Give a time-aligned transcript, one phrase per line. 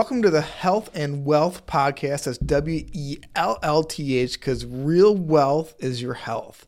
[0.00, 2.24] Welcome to the Health and Wellth Podcast.
[2.24, 6.66] That's W E L L T H because real wealth is your health.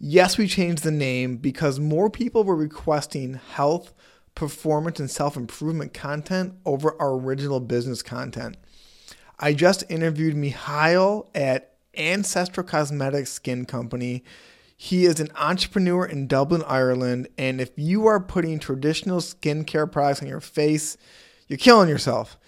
[0.00, 3.94] Yes, we changed the name because more people were requesting health,
[4.34, 8.56] performance, and self improvement content over our original business content.
[9.38, 14.24] I just interviewed Mihael at Ancestral Cosmetics Skin Company.
[14.76, 17.28] He is an entrepreneur in Dublin, Ireland.
[17.38, 20.96] And if you are putting traditional skincare products on your face,
[21.46, 22.38] you're killing yourself.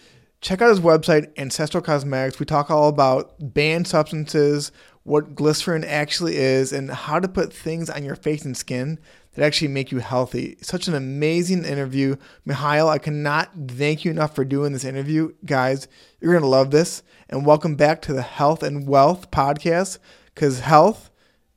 [0.45, 2.39] Check out his website, Ancestral Cosmetics.
[2.39, 7.89] We talk all about banned substances, what glycerin actually is, and how to put things
[7.89, 8.99] on your face and skin
[9.33, 10.59] that actually make you healthy.
[10.61, 12.17] Such an amazing interview.
[12.47, 15.33] Mihael, I cannot thank you enough for doing this interview.
[15.47, 15.89] Guys,
[16.21, 17.03] you're going to love this.
[17.31, 19.97] And welcome back to the Health and Wellth podcast
[20.35, 21.11] because health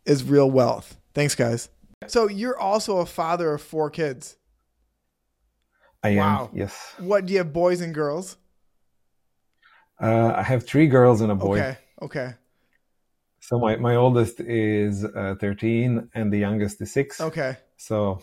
[0.05, 0.95] is real wealth.
[1.13, 1.67] Thanks, guys.
[2.07, 4.37] So, you're also a father of four kids.
[6.01, 6.45] I Wow.
[6.53, 6.93] am, yes.
[6.99, 8.37] What do you have, boys and girls?
[9.99, 11.59] Uh, I have three girls and a boy.
[11.59, 11.77] Okay.
[12.01, 12.33] Okay.
[13.39, 17.21] So my, my oldest is uh, 13 and the youngest is six.
[17.21, 17.57] Okay.
[17.77, 18.21] So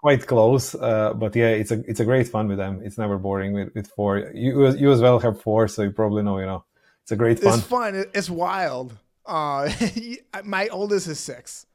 [0.00, 0.74] quite close.
[0.74, 2.80] Uh, but yeah, it's a it's a great fun with them.
[2.84, 4.30] It's never boring with, with four.
[4.34, 6.38] You you as well have four, so you probably know.
[6.38, 6.64] You know,
[7.02, 7.58] it's a great fun.
[7.58, 8.04] It's fun.
[8.14, 8.96] It's wild.
[9.24, 9.70] Uh,
[10.44, 11.66] my oldest is six.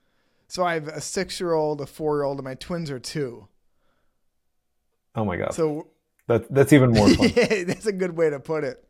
[0.47, 2.99] So I have a six year old, a four year old, and my twins are
[2.99, 3.47] two.
[5.15, 5.87] Oh my god, So
[6.27, 7.31] that that's even more fun.
[7.67, 8.83] that's a good way to put it.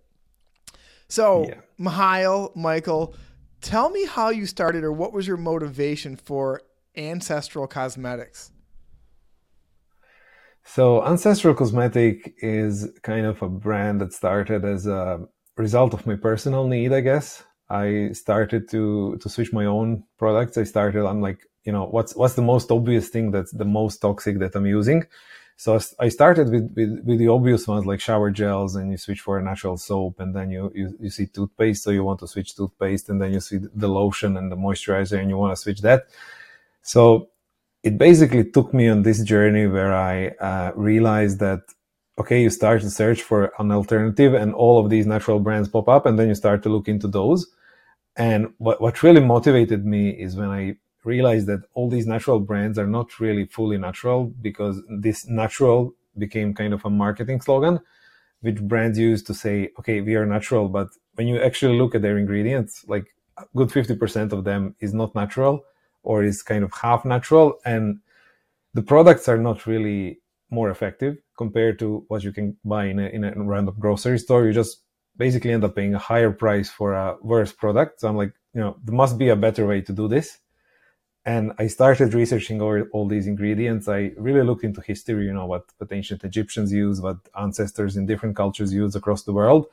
[1.11, 1.59] So, Yeah.
[1.77, 3.13] Mihael, Michael,
[3.59, 6.61] tell me how you started or what was your motivation for
[6.95, 8.51] Ancestral Cosmetics?
[10.63, 15.19] So Ancestral Cosmetic is kind of a brand that started as a
[15.57, 17.43] result of my personal need, I guess.
[17.69, 20.57] I started to to switch my own products.
[20.57, 23.97] I started, I'm like, you know, what's what's the most obvious thing that's the most
[23.97, 25.03] toxic that I'm using?
[25.61, 29.21] So I started with, with, with the obvious ones like shower gels and you switch
[29.21, 31.83] for a natural soap and then you, you, you see toothpaste.
[31.83, 35.19] So you want to switch toothpaste and then you see the lotion and the moisturizer
[35.19, 36.07] and you want to switch that.
[36.81, 37.29] So
[37.83, 41.61] it basically took me on this journey where I uh, realized that
[42.17, 45.87] okay, you start to search for an alternative, and all of these natural brands pop
[45.87, 47.45] up, and then you start to look into those.
[48.15, 52.77] And what what really motivated me is when I realized that all these natural brands
[52.77, 57.79] are not really fully natural because this natural became kind of a marketing slogan,
[58.41, 62.01] which brands use to say, okay, we are natural, but when you actually look at
[62.01, 63.05] their ingredients, like
[63.37, 65.63] a good 50% of them is not natural
[66.03, 67.99] or is kind of half natural and
[68.73, 70.19] the products are not really
[70.49, 74.45] more effective compared to what you can buy in a, in a random grocery store.
[74.45, 74.81] You just
[75.17, 77.99] basically end up paying a higher price for a worse product.
[77.99, 80.39] So i'm like you know there must be a better way to do this
[81.25, 85.45] and i started researching all, all these ingredients i really looked into history you know
[85.45, 89.67] what, what ancient egyptians use what ancestors in different cultures use across the world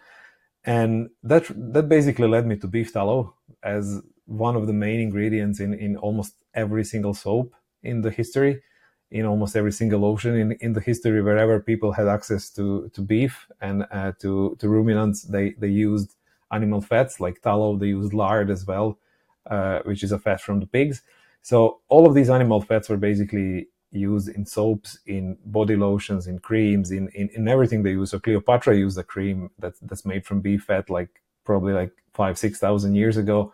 [0.65, 5.59] and that that basically led me to beef tallow as one of the main ingredients
[5.59, 8.63] in, in almost every single soap in the history,
[9.11, 13.01] in almost every single ocean in, in the history, wherever people had access to, to
[13.01, 16.15] beef and uh, to, to ruminants, they, they used
[16.53, 18.99] animal fats like tallow, they used lard as well,
[19.47, 21.03] uh, which is a fat from the pigs.
[21.49, 26.39] So all of these animal fats were basically used in soaps, in body lotions, in
[26.49, 28.11] creams, in, in, in everything they use.
[28.11, 32.37] So Cleopatra used a cream that's, that's made from beef fat, like probably like five,
[32.37, 33.53] 6,000 years ago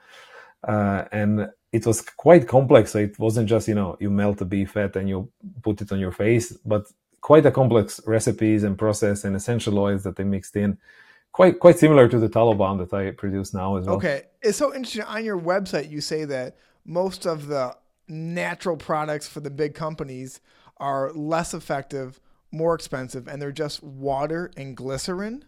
[0.66, 2.92] uh, and it was quite complex.
[2.92, 5.30] So it wasn't just you know you melt the beef fat and you
[5.62, 6.86] put it on your face, but
[7.20, 10.78] quite a complex recipes and process and essential oils that they mixed in.
[11.32, 13.96] Quite quite similar to the tallow balm that I produce now as well.
[13.96, 14.24] Okay.
[14.42, 15.02] It's so interesting.
[15.02, 17.76] On your website, you say that most of the
[18.08, 20.40] natural products for the big companies
[20.78, 22.20] are less effective,
[22.52, 25.44] more expensive, and they're just water and glycerin.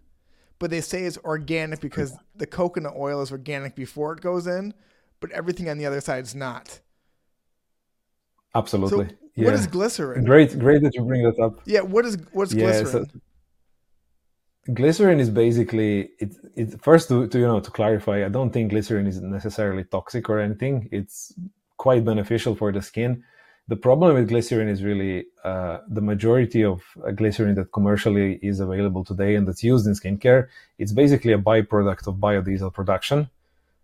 [0.59, 4.72] But they say it's organic because the coconut oil is organic before it goes in,
[5.21, 6.81] but everything on the other side is not.
[8.59, 9.09] So, Absolutely.
[9.34, 10.25] what is glycerin?
[10.25, 11.61] Great, great that you bring that up.
[11.66, 13.06] Yeah, what is what's Yeah, glycerin?
[13.06, 13.21] so
[14.75, 16.34] glycerin is basically it.
[16.57, 18.25] It first to, to you know to clarify.
[18.25, 20.89] I don't think glycerin is necessarily toxic or anything.
[20.91, 21.34] It's
[21.77, 23.23] quite beneficial for the skin.
[23.69, 28.61] The problem with glycerin is really uh, the majority of uh, glycerin that commercially is
[28.61, 30.47] available today and that's used in skincare.
[30.78, 33.28] It's basically a byproduct of biodiesel production,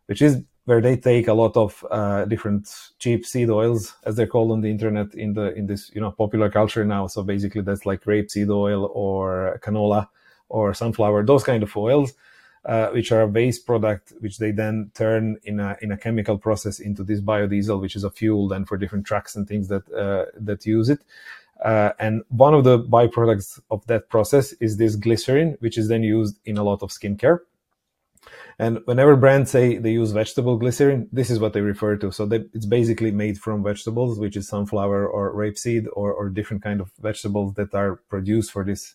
[0.06, 4.28] which is where they take a lot of uh, different cheap seed oils, as they're
[4.28, 7.08] called on the internet in the in this you know popular culture now.
[7.08, 10.08] So basically, that's like rapeseed oil or canola
[10.48, 12.12] or sunflower, those kind of oils,
[12.64, 16.38] uh, which are a waste product, which they then turn in a in a chemical
[16.38, 19.90] process into this biodiesel, which is a fuel then for different trucks and things that
[19.92, 21.00] uh, that use it.
[21.64, 26.02] Uh, and one of the byproducts of that process is this glycerin, which is then
[26.02, 27.40] used in a lot of skincare.
[28.58, 32.12] And whenever brands say they use vegetable glycerin, this is what they refer to.
[32.12, 36.62] So they, it's basically made from vegetables, which is sunflower or rapeseed or, or different
[36.62, 38.94] kind of vegetables that are produced for this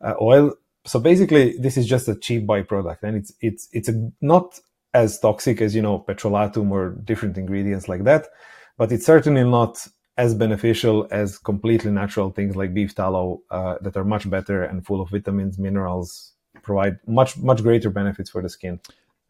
[0.00, 0.54] uh, oil.
[0.84, 4.60] So basically, this is just a cheap byproduct, and it's it's it's a, not
[4.92, 8.28] as toxic as you know petrolatum or different ingredients like that,
[8.76, 9.86] but it's certainly not
[10.16, 14.86] as beneficial as completely natural things like beef tallow uh, that are much better and
[14.86, 16.32] full of vitamins, minerals,
[16.62, 18.78] provide much much greater benefits for the skin.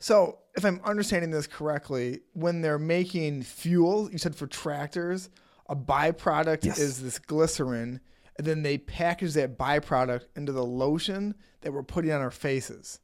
[0.00, 5.30] So, if I'm understanding this correctly, when they're making fuel, you said for tractors,
[5.68, 6.78] a byproduct yes.
[6.78, 8.00] is this glycerin,
[8.36, 13.00] and then they package that byproduct into the lotion that we're putting on our faces.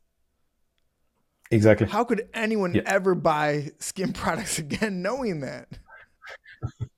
[1.51, 1.87] Exactly.
[1.87, 2.83] How could anyone yeah.
[2.87, 5.69] ever buy skin products again knowing that?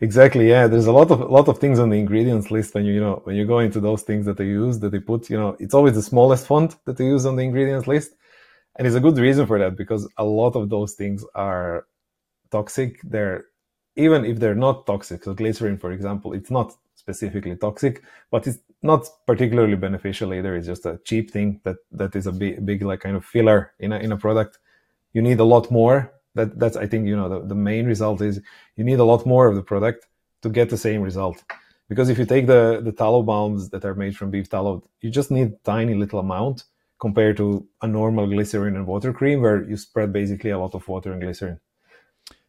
[0.00, 2.84] exactly yeah there's a lot of a lot of things on the ingredients list when
[2.84, 5.30] you you know when you go into those things that they use that they put
[5.30, 8.12] you know it's always the smallest font that they use on the ingredients list
[8.76, 11.86] and it's a good reason for that because a lot of those things are
[12.50, 13.44] toxic they're
[13.96, 18.02] even if they're not toxic so glycerin for example it's not specifically toxic
[18.32, 22.32] but it's not particularly beneficial either it's just a cheap thing that that is a
[22.32, 24.58] big, big like kind of filler in a, in a product
[25.14, 25.96] you need a lot more
[26.34, 28.40] that that's I think you know the, the main result is
[28.76, 30.06] you need a lot more of the product
[30.42, 31.42] to get the same result.
[31.88, 35.10] Because if you take the the tallow balms that are made from beef tallow, you
[35.10, 36.64] just need tiny little amount
[37.00, 40.86] compared to a normal glycerin and water cream where you spread basically a lot of
[40.88, 41.60] water and glycerin.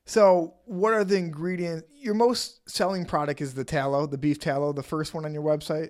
[0.06, 1.88] So, what are the ingredients?
[2.00, 5.44] Your most selling product is the tallow, the beef tallow, the first one on your
[5.44, 5.90] website.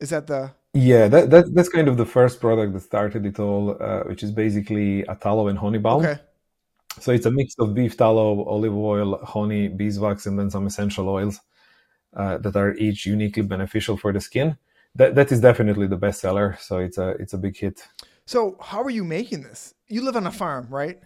[0.00, 0.52] Is that the?
[0.72, 4.22] Yeah, that, that that's kind of the first product that started it all, uh, which
[4.22, 6.04] is basically a tallow and honey balm.
[6.04, 6.20] Okay.
[6.98, 11.08] So it's a mix of beef tallow, olive oil, honey, beeswax, and then some essential
[11.08, 11.40] oils
[12.14, 14.56] uh, that are each uniquely beneficial for the skin.
[14.94, 16.56] That that is definitely the best seller.
[16.60, 17.86] So it's a it's a big hit.
[18.24, 19.74] So how are you making this?
[19.88, 20.98] You live on a farm, right?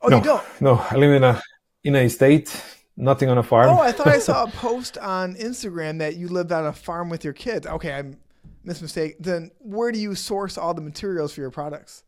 [0.00, 0.44] Oh, no, you don't?
[0.60, 1.42] No, I live in a
[1.84, 2.62] in a estate,
[2.96, 3.68] nothing on a farm.
[3.70, 7.08] Oh, I thought I saw a post on Instagram that you lived on a farm
[7.08, 7.66] with your kids.
[7.66, 8.18] Okay, I'm
[8.66, 9.16] mismistake.
[9.18, 12.04] Then where do you source all the materials for your products?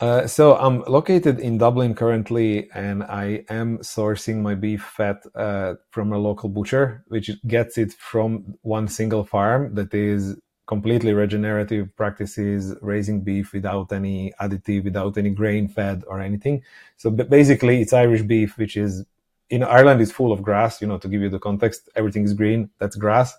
[0.00, 5.74] Uh, so I'm located in Dublin currently, and I am sourcing my beef fat uh,
[5.90, 10.36] from a local butcher, which gets it from one single farm that is
[10.66, 16.62] completely regenerative practices, raising beef without any additive, without any grain fed or anything.
[16.96, 19.04] So basically, it's Irish beef, which is
[19.48, 20.80] in Ireland is full of grass.
[20.80, 22.70] You know, to give you the context, everything is green.
[22.78, 23.36] That's grass.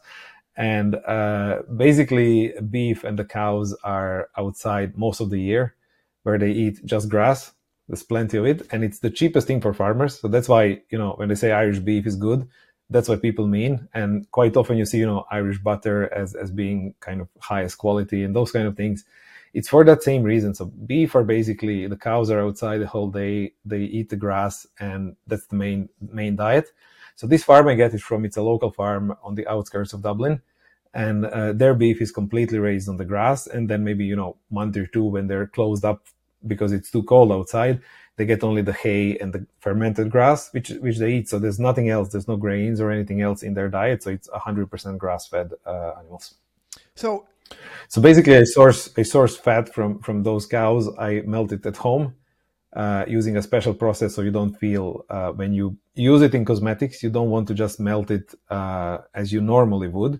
[0.56, 5.76] And uh, basically, beef and the cows are outside most of the year
[6.24, 7.54] where they eat just grass.
[7.88, 10.20] There's plenty of it, and it's the cheapest thing for farmers.
[10.20, 12.48] So that's why you know when they say Irish beef is good,
[12.89, 13.88] that's what people mean.
[13.94, 17.78] And quite often you see you know Irish butter as as being kind of highest
[17.78, 19.06] quality and those kind of things.
[19.54, 20.54] It's for that same reason.
[20.54, 23.54] So beef are basically the cows are outside the whole day.
[23.66, 26.69] They eat the grass, and that's the main main diet.
[27.16, 28.25] So this farm I get it from.
[28.25, 30.42] It's a local farm on the outskirts of Dublin
[30.94, 34.36] and uh, their beef is completely raised on the grass and then maybe you know
[34.50, 36.07] month or two when they're closed up
[36.45, 37.81] because it's too cold outside
[38.18, 41.30] they get only the hay and the fermented grass which which they eat.
[41.30, 42.10] So there's nothing else.
[42.10, 44.04] There's no grains or anything else in their diet.
[44.04, 46.36] So it's 100% grass fed uh, animals.
[46.96, 47.28] So
[47.88, 50.90] so basically i source i source fat from from those cows.
[51.00, 52.16] I melt it at home
[52.76, 56.44] uh, using a special process so you don't feel uh, when you use it in
[56.44, 60.19] cosmetics you don't want to just melt it uh, as you normally would.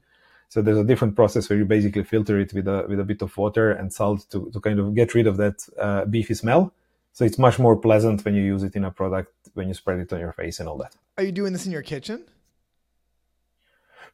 [0.50, 3.22] So there's a different process where you basically filter it with a with a bit
[3.24, 6.74] of water and salt to to kind of get rid of that uh, beefy smell.
[7.18, 9.98] So it's much more pleasant when you use it in a product when you spread
[9.98, 10.96] it on your face and all that.
[11.18, 12.24] Are you doing this in your kitchen?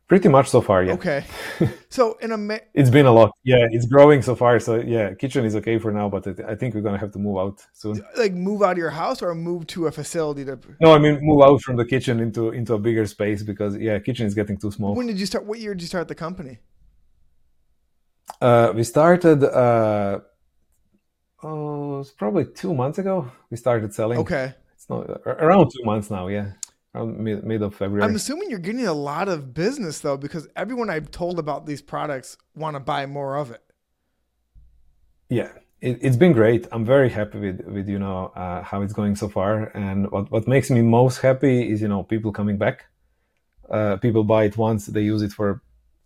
[0.07, 0.93] Pretty much so far, yeah.
[0.93, 1.25] Okay.
[1.89, 3.31] So in a ma- it's been a lot.
[3.43, 4.57] Yeah, it's growing so far.
[4.61, 7.37] So yeah, kitchen is okay for now, but I think we're gonna have to move
[7.43, 8.01] out soon.
[8.15, 10.57] Like move out of your house or move to a facility to.
[10.79, 13.99] No, I mean move out from the kitchen into into a bigger space because yeah,
[13.99, 14.95] kitchen is getting too small.
[14.95, 15.43] When did you start?
[15.43, 16.59] What year did you start the company?
[18.39, 19.43] Uh, we started.
[19.43, 20.21] Uh,
[21.43, 23.31] oh, it's probably two months ago.
[23.49, 24.19] We started selling.
[24.19, 24.53] Okay.
[24.75, 26.27] It's not around two months now.
[26.27, 26.51] Yeah
[26.95, 28.03] around mid, mid of February.
[28.03, 31.81] I'm assuming you're getting a lot of business though, because everyone I've told about these
[31.81, 33.61] products want to buy more of it.
[35.29, 36.67] Yeah, it, has been great.
[36.71, 40.31] I'm very happy with with you know uh, how it's going so far, and what
[40.31, 42.85] what makes me most happy is you know people coming back.
[43.69, 45.61] Uh, people buy it once, they use it for.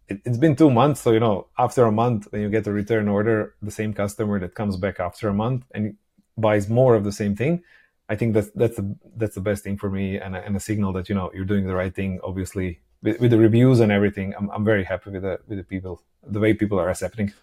[0.10, 2.72] It, it's been two months, so you know after a month, when you get a
[2.72, 5.96] return order, the same customer that comes back after a month and
[6.38, 7.64] buys more of the same thing
[8.10, 10.60] I think that's that's the that's the best thing for me and a, and a
[10.60, 12.20] signal that you know you're doing the right thing.
[12.24, 15.64] Obviously, with, with the reviews and everything, I'm, I'm very happy with the with the
[15.64, 17.34] people, the way people are accepting.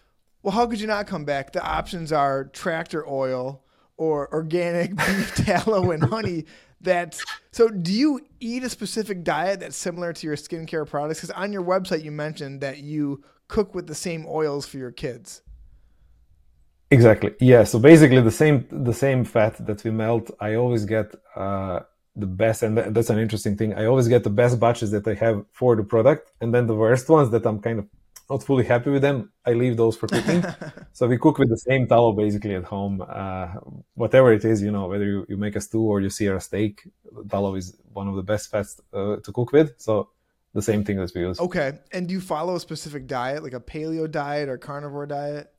[0.41, 1.53] Well, how could you not come back?
[1.53, 3.63] The options are tractor oil
[3.97, 6.45] or organic beef tallow and honey.
[6.85, 7.67] That's so.
[7.69, 11.19] Do you eat a specific diet that's similar to your skincare products?
[11.19, 14.91] Because on your website you mentioned that you cook with the same oils for your
[14.91, 15.41] kids.
[16.91, 17.33] Exactly.
[17.39, 17.63] Yeah.
[17.63, 21.79] So basically, the same the same fat that we melt, I always get uh,
[22.15, 23.73] the best, and that's an interesting thing.
[23.73, 26.75] I always get the best batches that I have for the product, and then the
[26.75, 27.87] worst ones that I'm kind of
[28.29, 30.43] not fully happy with them, I leave those for cooking.
[30.93, 33.03] so we cook with the same tallow basically at home.
[33.07, 33.47] Uh,
[33.93, 36.41] whatever it is, you know, whether you, you make a stew or you sear a
[36.41, 36.87] steak,
[37.29, 39.73] tallow is one of the best fats uh, to cook with.
[39.77, 40.09] So
[40.53, 41.39] the same thing that we use.
[41.39, 41.73] Okay.
[41.91, 45.51] And do you follow a specific diet, like a paleo diet or carnivore diet?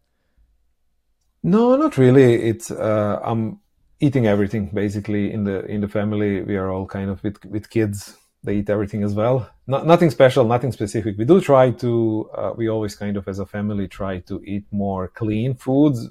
[1.43, 2.35] No, not really.
[2.35, 3.61] It's uh, I'm
[4.01, 6.43] eating everything basically in the in the family.
[6.43, 8.17] We are all kind of with with kids
[8.47, 9.51] they eat everything as well.
[9.67, 11.19] Not, nothing special, nothing specific.
[11.19, 14.65] We do try to, uh, we always kind of as a family try to eat
[14.71, 16.09] more clean foods.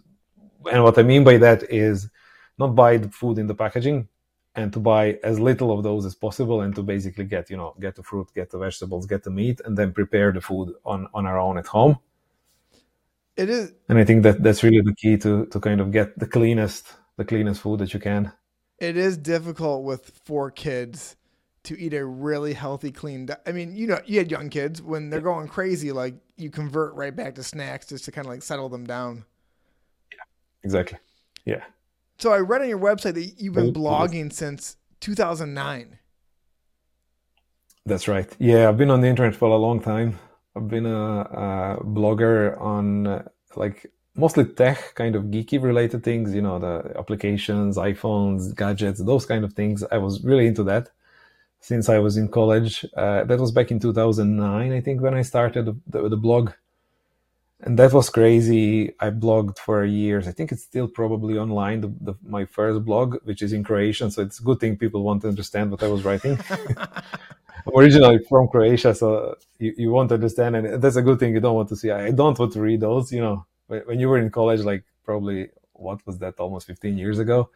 [0.71, 2.09] And what I mean by that is
[2.59, 4.09] not buy the food in the packaging
[4.53, 7.73] and to buy as little of those as possible and to basically get, you know,
[7.79, 11.07] get the fruit, get the vegetables, get the meat, and then prepare the food on,
[11.13, 11.97] on our own at home.
[13.37, 13.73] It is.
[13.89, 16.93] And I think that that's really the key to, to kind of get the cleanest,
[17.17, 18.31] the cleanest food that you can.
[18.77, 21.15] It is difficult with four kids
[21.65, 23.27] to eat a really healthy, clean.
[23.27, 26.49] Di- I mean, you know, you had young kids when they're going crazy, like you
[26.49, 29.25] convert right back to snacks just to kind of like settle them down.
[30.11, 30.23] Yeah,
[30.63, 30.99] exactly.
[31.45, 31.63] Yeah.
[32.17, 35.99] So I read on your website that you've been blogging since 2009.
[37.85, 38.35] That's right.
[38.39, 40.17] Yeah, I've been on the internet for a long time.
[40.55, 46.33] I've been a, a blogger on uh, like mostly tech kind of geeky related things,
[46.33, 49.83] you know, the applications, iPhones, gadgets, those kind of things.
[49.91, 50.89] I was really into that
[51.65, 52.85] since I was in college.
[52.95, 56.51] Uh, that was back in 2009, I think, when I started the, the, blog.
[57.61, 58.93] And that was crazy.
[58.99, 60.27] I blogged for years.
[60.27, 64.11] I think it's still probably online, the, the, my first blog, which is in Croatian.
[64.11, 66.37] So it's a good thing people want to understand what I was writing.
[67.75, 70.55] Originally from Croatia, so you, you won't understand.
[70.55, 71.89] And that's a good thing you don't want to see.
[71.89, 73.11] I don't want to read those.
[73.11, 77.17] You know, when you were in college, like probably, what was that, almost 15 years
[77.17, 77.49] ago?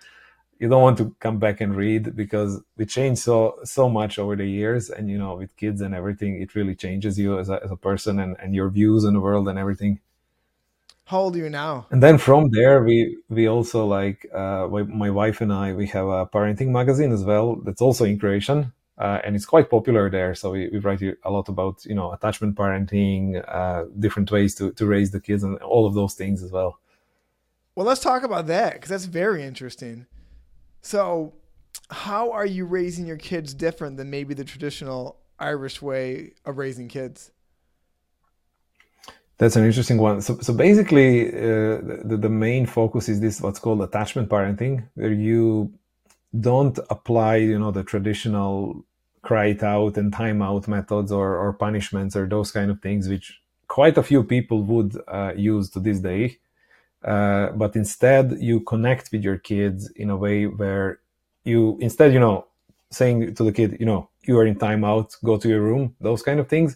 [0.60, 4.36] You don't want to come back and read because we change so so much over
[4.36, 7.60] the years and you know with kids and everything it really changes you as a,
[7.64, 10.00] as a person and, and your views on the world and everything.
[11.06, 11.88] How old are you now?
[11.90, 16.08] And then from there we we also like uh, my wife and i we have
[16.08, 20.36] a parenting magazine as well that's also in croatian uh, and it's quite popular there.
[20.36, 24.74] So we, we write a lot about you know attachment parenting uh, different ways to,
[24.74, 26.80] to raise the kids and all of those things as well.
[27.76, 30.06] Well let's talk about that because that's very interesting
[30.82, 31.34] so,
[31.90, 36.88] how are you raising your kids different than maybe the traditional Irish way of raising
[36.88, 37.32] kids?
[39.38, 40.22] That's an interesting one.
[40.22, 45.14] So, so basically, uh, the, the main focus is this what's called attachment parenting, where
[45.14, 45.74] you
[46.40, 48.86] don't apply, you know, the traditional
[49.22, 53.08] cry it out and time out methods or, or punishments or those kind of things,
[53.08, 56.38] which quite a few people would uh, use to this day.
[57.04, 61.00] Uh, but instead you connect with your kids in a way where
[61.46, 62.46] you instead you know
[62.92, 66.22] saying to the kid you know you are in timeout go to your room those
[66.22, 66.76] kind of things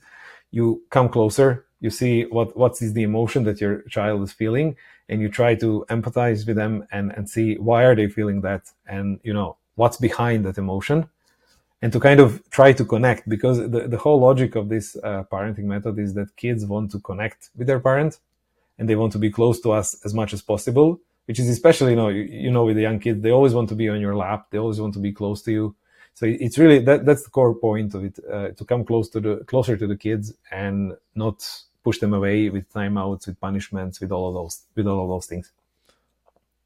[0.51, 4.77] you come closer you see what what is the emotion that your child is feeling
[5.09, 8.63] and you try to empathize with them and and see why are they feeling that
[8.87, 11.09] and you know what's behind that emotion
[11.81, 15.23] and to kind of try to connect because the, the whole logic of this uh,
[15.29, 18.19] parenting method is that kids want to connect with their parent
[18.77, 21.91] and they want to be close to us as much as possible which is especially
[21.91, 24.01] you know you, you, know with the young kids they always want to be on
[24.01, 24.47] your lap.
[24.49, 25.75] They always want to be close to you.
[26.15, 29.19] So it's really that that's the core point of it uh, to come close to
[29.19, 31.47] the closer to the kids and not
[31.83, 35.25] push them away with timeouts with punishments with all of those with all of those
[35.25, 35.51] things.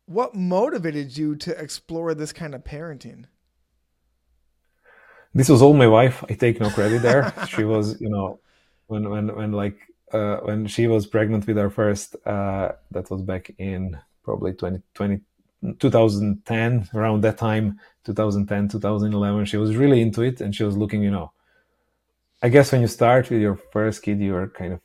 [0.06, 3.26] What motivated you to explore this kind of parenting?
[5.34, 6.24] This was all my wife.
[6.30, 7.34] I take no credit there.
[7.48, 8.40] She was you know
[8.88, 9.78] when when when like
[10.12, 15.22] uh, when she was pregnant with our first, uh, that was back in probably 2020,
[15.80, 19.46] 2010, around that time, 2010, 2011.
[19.46, 21.32] She was really into it and she was looking, you know,
[22.42, 24.80] I guess when you start with your first kid, you're kind of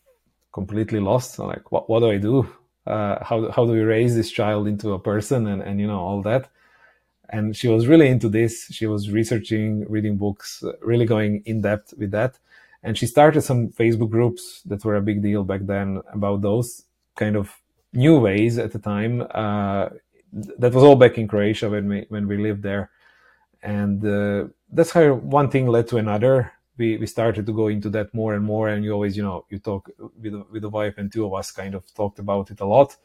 [0.53, 1.35] completely lost.
[1.35, 2.49] So like, what, what do I do?
[2.87, 6.01] Uh, how, how do we raise this child into a person and, and, you know,
[6.01, 6.49] all that.
[7.29, 8.67] And she was really into this.
[8.71, 12.39] She was researching, reading books, really going in depth with that
[12.83, 16.85] and she started some Facebook groups that were a big deal back then about those
[17.17, 17.53] kind of
[17.93, 19.23] new ways at the time.
[19.31, 19.89] Uh,
[20.33, 22.91] that was all back in Croatia when we when we lived there,
[23.63, 26.53] and uh, that's how one thing led to another.
[26.79, 28.69] we, we started to go into that more and more.
[28.69, 31.51] And you always, you know, you talk with, with the wife and two of us
[31.51, 32.97] kind of talked about it a lot.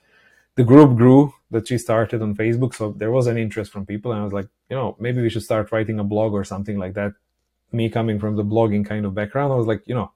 [0.56, 2.74] The group grew that she started on Facebook.
[2.74, 4.12] So there was an interest from people.
[4.12, 6.80] And I was like, you know, maybe we should start writing a blog or something
[6.80, 7.14] like that.
[7.72, 10.12] Me coming from the blogging kind of background, I was like, you know,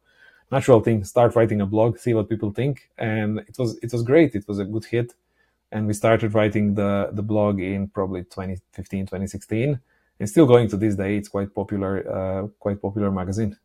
[0.51, 2.89] natural thing, start writing a blog, see what people think.
[2.97, 4.35] And it was, it was great.
[4.35, 5.13] It was a good hit.
[5.71, 9.79] And we started writing the, the blog in probably 2015, 2016
[10.19, 11.17] and still going to this day.
[11.17, 13.57] It's quite popular, uh, quite popular magazine.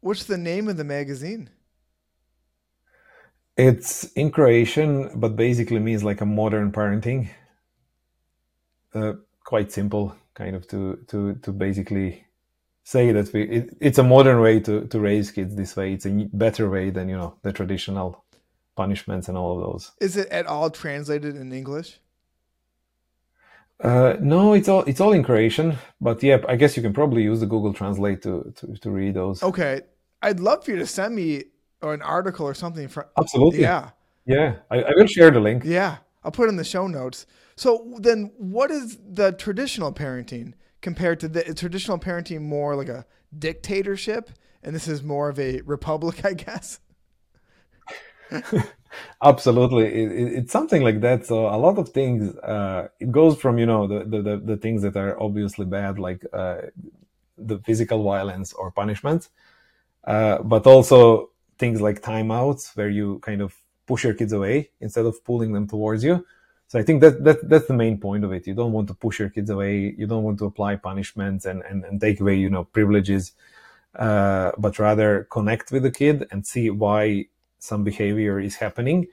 [0.00, 1.50] What's the name of the magazine?
[3.56, 7.28] It's in Croatian, but basically means like a modern parenting.
[8.94, 12.25] Uh, quite simple, kind of to to to basically
[12.86, 15.92] say that we it, it's a modern way to to raise kids this way.
[15.92, 18.24] It's a better way than you know the traditional
[18.76, 19.92] punishments and all of those.
[20.00, 21.98] Is it at all translated in English?
[23.80, 27.22] Uh, no, it's all it's all in Croatian, but yeah, I guess you can probably
[27.22, 29.42] use the Google Translate to to, to read those.
[29.42, 29.82] Okay,
[30.22, 31.44] I'd love for you to send me
[31.82, 33.04] or an article or something from.
[33.18, 33.60] Absolutely.
[33.60, 33.90] Yeah.
[34.28, 35.62] Yeah, I, I will share the link.
[35.64, 37.26] Yeah, I'll put it in the show notes.
[37.54, 40.54] So then, what is the traditional parenting
[40.88, 42.42] compared to the traditional parenting?
[42.42, 43.04] More like a
[43.36, 44.24] dictatorship,
[44.62, 46.78] and this is more of a republic, I guess.
[49.30, 51.26] Absolutely, it, it, it's something like that.
[51.26, 54.80] So a lot of things, uh, it goes from you know the, the the things
[54.82, 56.58] that are obviously bad, like uh,
[57.50, 59.28] the physical violence or punishment,
[60.14, 63.50] uh, but also things like timeouts, where you kind of
[63.90, 66.24] push your kids away instead of pulling them towards you.
[66.68, 68.46] So I think that, that that's the main point of it.
[68.46, 69.94] You don't want to push your kids away.
[69.96, 73.32] You don't want to apply punishments and and, and take away you know privileges,
[73.96, 77.26] uh, but rather connect with the kid and see why
[77.58, 79.06] some behavior is happening.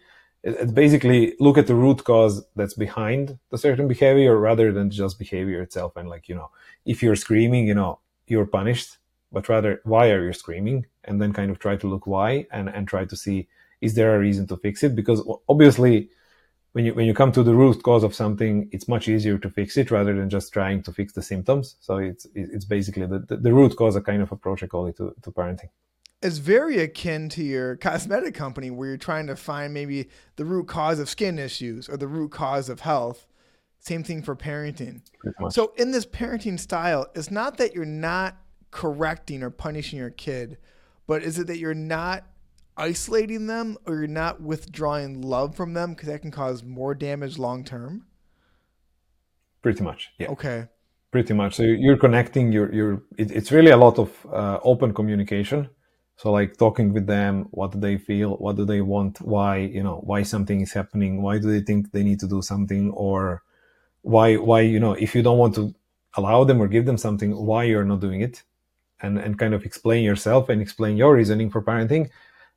[0.43, 5.17] It's basically look at the root cause that's behind the certain behavior rather than just
[5.17, 5.95] behavior itself.
[5.95, 6.49] And like, you know,
[6.85, 8.97] if you're screaming, you know, you're punished,
[9.31, 10.85] but rather why are you screaming?
[11.05, 13.47] And then kind of try to look why and, and try to see,
[13.79, 14.95] is there a reason to fix it?
[14.95, 16.09] Because obviously
[16.73, 19.49] when you, when you come to the root cause of something, it's much easier to
[19.49, 21.75] fix it rather than just trying to fix the symptoms.
[21.79, 24.87] So it's, it's basically the, the, the root cause, a kind of approach I call
[24.87, 25.69] it to, to parenting
[26.23, 30.07] it's very akin to your cosmetic company where you're trying to find maybe
[30.37, 33.27] the root cause of skin issues or the root cause of health.
[33.79, 35.01] Same thing for parenting.
[35.49, 38.37] So in this parenting style, it's not that you're not
[38.71, 40.57] correcting or punishing your kid,
[41.05, 42.23] but is it that you're not
[42.77, 47.37] isolating them or you're not withdrawing love from them because that can cause more damage
[47.37, 48.05] long term?
[49.61, 50.11] Pretty much.
[50.17, 50.29] Yeah.
[50.29, 50.67] Okay.
[51.11, 51.55] Pretty much.
[51.55, 52.51] So you're connecting.
[52.51, 53.03] You're you're.
[53.17, 55.69] It, it's really a lot of uh, open communication
[56.15, 58.35] so like talking with them, what do they feel?
[58.37, 59.19] What do they want?
[59.21, 61.21] Why, you know, why something is happening?
[61.21, 62.91] Why do they think they need to do something?
[62.91, 63.43] Or
[64.01, 65.73] why, why, you know, if you don't want to
[66.15, 68.43] allow them or give them something, why you're not doing it?
[69.01, 72.09] And, and kind of explain yourself and explain your reasoning for parenting.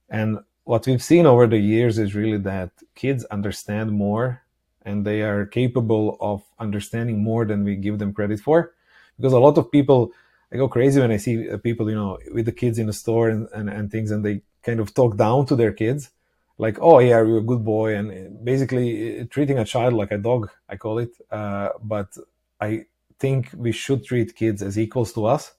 [0.09, 4.43] And what we've seen over the years is really that kids understand more
[4.87, 8.73] and they are capable of understanding more than we give them credit for.
[9.17, 10.13] Because a lot of people,
[10.53, 12.93] I go crazy when I see uh, people, you know, with the kids in the
[12.93, 16.11] store and, and, and things, and they kind of talk down to their kids,
[16.59, 17.97] like, oh, yeah, you're a good boy.
[17.97, 21.11] And uh, basically uh, treating a child like a dog, I call it.
[21.31, 22.17] Uh, but
[22.61, 22.87] I
[23.19, 25.53] think we should treat kids as equals to us.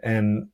[0.00, 0.48] And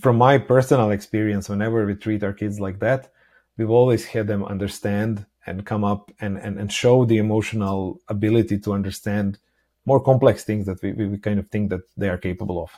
[0.00, 3.12] from my personal experience, whenever we treat our kids like that,
[3.56, 8.58] we've always had them understand and come up and, and, and show the emotional ability
[8.60, 9.38] to understand
[9.84, 12.70] more complex things that we, we kind of think that they are capable of.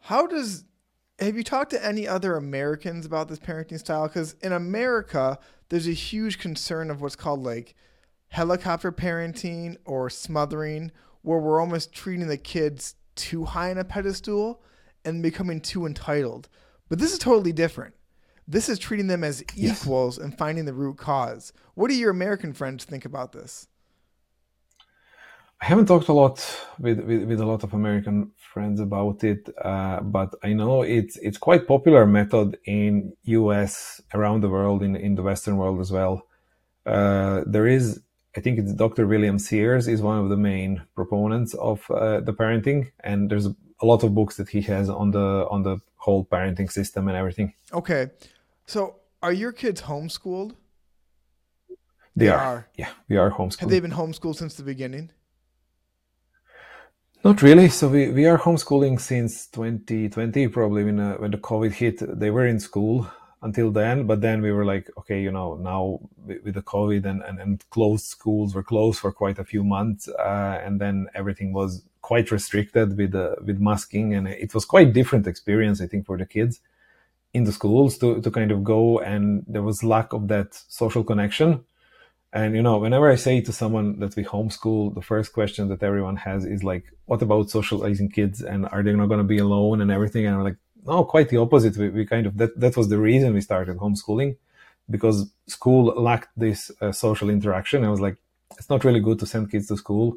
[0.00, 0.64] How does
[1.18, 4.08] have you talked to any other Americans about this parenting style?
[4.08, 7.74] Because in America, there's a huge concern of what's called like
[8.28, 14.62] helicopter parenting or smothering, where we're almost treating the kids too high on a pedestal
[15.04, 16.48] and becoming too entitled.
[16.88, 17.94] But this is totally different.
[18.46, 20.24] This is treating them as equals yes.
[20.24, 21.52] and finding the root cause.
[21.74, 23.68] What do your American friends think about this?
[25.62, 26.44] I haven't talked a lot
[26.78, 31.16] with, with, with, a lot of American friends about it, uh, but I know it's
[31.18, 34.00] it's quite popular method in U.S.
[34.14, 36.26] around the world in in the Western world as well.
[36.86, 38.00] Uh, there is,
[38.36, 39.06] I think it's Dr.
[39.06, 43.48] William Sears is one of the main proponents of uh, the parenting, and there's
[43.82, 47.16] a lot of books that he has on the on the whole parenting system and
[47.16, 47.54] everything.
[47.72, 48.10] Okay,
[48.66, 50.52] so are your kids homeschooled?
[52.16, 52.38] They, they are.
[52.38, 52.68] are.
[52.76, 53.60] Yeah, we are homeschooled.
[53.60, 55.10] Have they been homeschooled since the beginning?
[57.22, 57.68] Not really.
[57.68, 61.98] So we, we are homeschooling since 2020, probably when, uh, when the COVID hit.
[62.18, 63.10] They were in school
[63.42, 67.22] until then, but then we were like, okay, you know, now with, the COVID and,
[67.22, 70.08] and, and closed schools were closed for quite a few months.
[70.08, 74.88] Uh, and then everything was quite restricted with uh, with masking, and it was quite
[74.98, 76.54] different experience, I think, for the kids
[77.38, 80.48] in the schools to to kind of go, and there was lack of that
[80.80, 81.50] social connection.
[82.40, 85.82] And you know, whenever I say to someone that we homeschool, the first question that
[85.88, 88.36] everyone has is like, "What about socializing kids?
[88.50, 91.28] And are they not going to be alone and everything?" And I'm like, "No, quite
[91.32, 91.74] the opposite.
[91.80, 94.32] We, we kind of that that was the reason we started homeschooling."
[94.96, 95.16] because
[95.56, 97.84] school lacked this uh, social interaction.
[97.84, 98.16] I was like,
[98.58, 100.08] it's not really good to send kids to school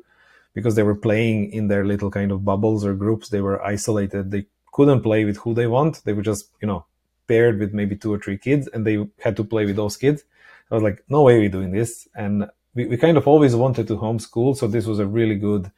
[0.53, 3.29] because they were playing in their little kind of bubbles or groups.
[3.29, 4.31] They were isolated.
[4.31, 6.03] They couldn't play with who they want.
[6.03, 6.85] They were just, you know,
[7.27, 10.23] paired with maybe two or three kids and they had to play with those kids.
[10.69, 12.07] I was like, no way we're doing this.
[12.15, 14.57] And we, we kind of always wanted to homeschool.
[14.57, 15.71] So this was a really good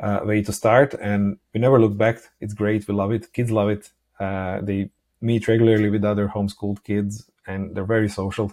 [0.00, 0.94] uh, way to start.
[0.94, 2.18] And we never look back.
[2.40, 2.86] It's great.
[2.88, 3.32] We love it.
[3.32, 3.90] Kids love it.
[4.18, 8.52] Uh, they meet regularly with other homeschooled kids and they're very social,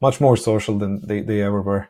[0.00, 1.88] much more social than they, they ever were.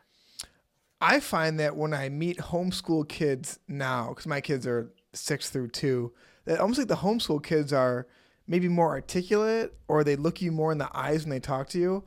[1.01, 5.69] I find that when I meet homeschool kids now, because my kids are six through
[5.69, 6.13] two,
[6.45, 8.07] that almost like the homeschool kids are
[8.47, 11.79] maybe more articulate or they look you more in the eyes when they talk to
[11.79, 12.03] you.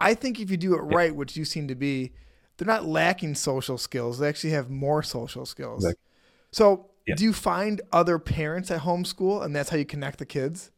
[0.00, 2.12] I think if you do it right, which you seem to be,
[2.56, 4.18] they're not lacking social skills.
[4.18, 5.84] They actually have more social skills.
[5.84, 6.04] Exactly.
[6.52, 7.14] So, yeah.
[7.14, 10.70] do you find other parents at homeschool and that's how you connect the kids?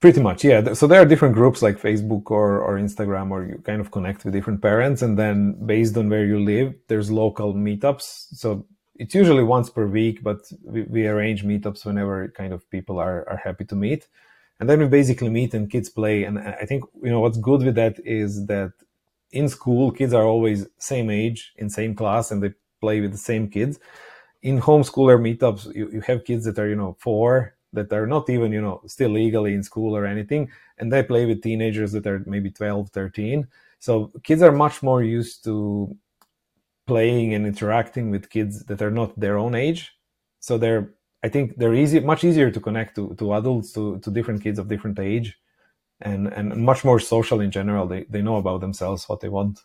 [0.00, 0.72] Pretty much, yeah.
[0.74, 4.24] So there are different groups like Facebook or, or Instagram, or you kind of connect
[4.24, 8.26] with different parents, and then based on where you live, there's local meetups.
[8.32, 12.98] So it's usually once per week, but we, we arrange meetups whenever kind of people
[12.98, 14.08] are are happy to meet,
[14.60, 16.24] and then we basically meet and kids play.
[16.24, 18.72] And I think you know what's good with that is that
[19.32, 23.18] in school kids are always same age in same class and they play with the
[23.18, 23.78] same kids.
[24.42, 28.28] In homeschooler meetups, you, you have kids that are you know four that are not
[28.30, 32.06] even you know still legally in school or anything and they play with teenagers that
[32.06, 33.46] are maybe 12 13
[33.78, 35.96] so kids are much more used to
[36.86, 39.92] playing and interacting with kids that are not their own age.
[40.40, 44.10] So they're i think they're easy much easier to connect to, to adults to, to
[44.10, 45.38] different kids of different age
[46.02, 47.86] and and much more social in general.
[47.86, 49.60] They, they know about themselves what they want.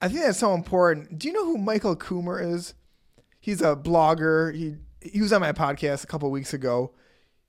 [0.00, 1.18] I think that's so important.
[1.18, 2.74] Do you know who michael coomer is?
[3.38, 4.54] He's a blogger.
[4.54, 6.92] He he was on my podcast a couple weeks ago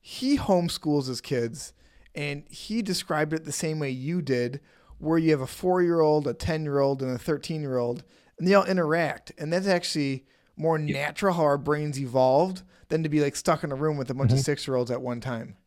[0.09, 1.73] he homeschools his kids
[2.15, 4.61] and he described it the same way you did
[4.99, 7.77] where you have a four year old a 10 year old and a 13 year
[7.77, 8.05] old
[8.39, 9.33] and they all interact.
[9.37, 13.71] And that's actually more natural how our brains evolved than to be like stuck in
[13.73, 14.37] a room with a bunch mm-hmm.
[14.37, 15.57] of six year olds at one time.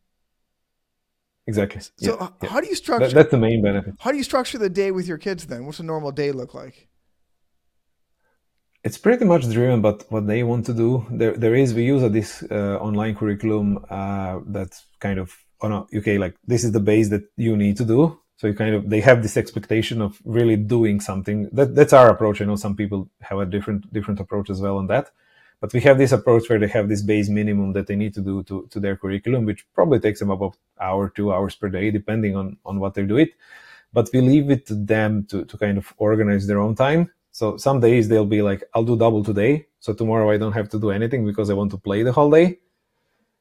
[1.45, 1.81] Exactly.
[1.81, 2.49] So yeah, yeah.
[2.49, 3.93] how do you structure that, that's the main benefit.
[3.99, 5.67] how do you structure the day with your kids then?
[5.67, 6.87] What's a normal day look like
[8.83, 11.05] it's pretty much driven by what they want to do.
[11.11, 16.17] There, there is we use this uh, online curriculum uh, that's kind of oh okay,
[16.17, 18.19] like this is the base that you need to do.
[18.37, 21.49] So you kind of they have this expectation of really doing something.
[21.51, 22.41] That that's our approach.
[22.41, 25.11] I know some people have a different different approach as well on that,
[25.59, 28.21] but we have this approach where they have this base minimum that they need to
[28.21, 31.91] do to, to their curriculum, which probably takes them about hour two hours per day,
[31.91, 33.29] depending on on what they do it.
[33.93, 37.57] But we leave it to them to to kind of organize their own time so
[37.57, 39.67] some days they'll be like, I'll do double today.
[39.79, 42.29] So tomorrow I don't have to do anything because I want to play the whole
[42.29, 42.59] day.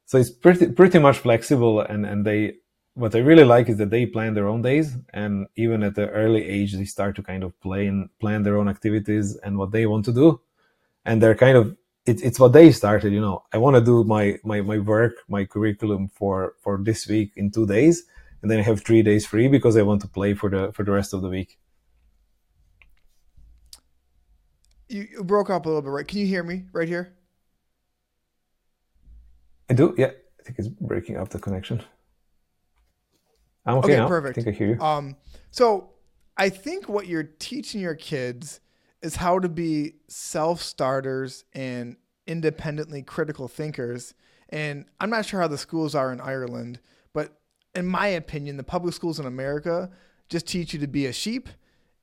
[0.06, 1.80] So it's pretty, pretty much flexible.
[1.80, 2.54] And, and they,
[2.94, 4.96] what I really like is that they plan their own days.
[5.12, 8.58] And even at the early age, they start to kind of play and plan their
[8.58, 10.40] own activities and what they want to do.
[11.04, 11.76] And they're kind of,
[12.06, 15.12] it, it's what they started, you know, I want to do my, my, my work,
[15.28, 18.04] my curriculum for, for this week in two days.
[18.42, 20.84] And then I have three days free because I want to play for the, for
[20.84, 21.59] the rest of the week.
[24.90, 26.06] You broke up a little bit, right?
[26.06, 27.14] Can you hear me right here?
[29.70, 29.94] I do.
[29.96, 31.80] Yeah, I think it's breaking up the connection.
[33.64, 34.08] I'm okay, okay now.
[34.08, 34.36] Perfect.
[34.36, 34.80] I think I hear you.
[34.80, 35.16] Um,
[35.52, 35.90] so
[36.36, 38.60] I think what you're teaching your kids
[39.00, 44.14] is how to be self starters and independently critical thinkers.
[44.48, 46.80] And I'm not sure how the schools are in Ireland,
[47.12, 47.38] but
[47.76, 49.90] in my opinion, the public schools in America
[50.28, 51.48] just teach you to be a sheep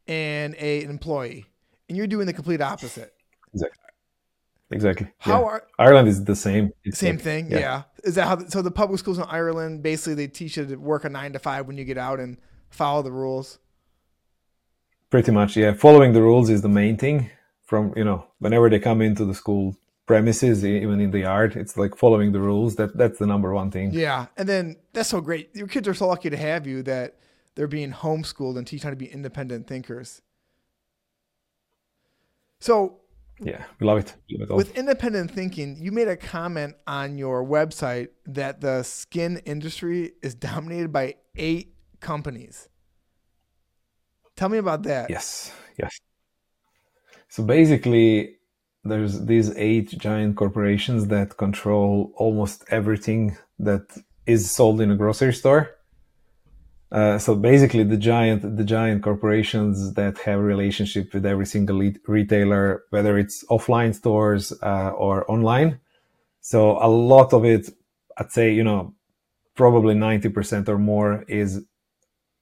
[0.08, 1.48] and a, an employee
[1.88, 3.14] and you're doing the complete opposite.
[3.54, 3.88] Exactly.
[4.70, 5.08] Exactly.
[5.20, 5.48] How yeah.
[5.48, 6.72] are Ireland is the same.
[6.84, 7.52] It's same like, thing.
[7.52, 7.60] Yeah.
[7.60, 7.84] yeah.
[8.04, 8.48] Is that how?
[8.48, 11.40] So the public schools in Ireland basically they teach you to work a nine to
[11.40, 12.38] five when you get out and
[12.70, 13.60] follow the rules.
[15.10, 15.74] Pretty much, yeah.
[15.74, 17.30] Following the rules is the main thing.
[17.64, 21.78] From you know, whenever they come into the school premises, even in the yard, it's
[21.78, 22.76] like following the rules.
[22.76, 23.92] That that's the number one thing.
[23.94, 25.56] Yeah, and then that's so great.
[25.56, 27.16] Your kids are so lucky to have you that
[27.56, 30.22] they're being homeschooled and teach how to be independent thinkers.
[32.60, 33.02] So
[33.40, 34.16] yeah, we love it.
[34.32, 39.38] Love it with independent thinking, you made a comment on your website that the skin
[39.46, 42.68] industry is dominated by eight companies.
[44.36, 45.10] Tell me about that.
[45.10, 46.00] Yes, yes.
[47.30, 48.38] So basically,
[48.84, 53.86] there's these eight giant corporations that control almost everything that
[54.26, 55.77] is sold in a grocery store.
[56.90, 62.84] Uh, so basically, the giant the giant corporations that have relationship with every single retailer,
[62.92, 65.80] whether it's offline stores uh, or online.
[66.40, 67.70] So a lot of it,
[68.18, 68.94] I'd say, you know,
[69.56, 71.66] probably ninety percent or more is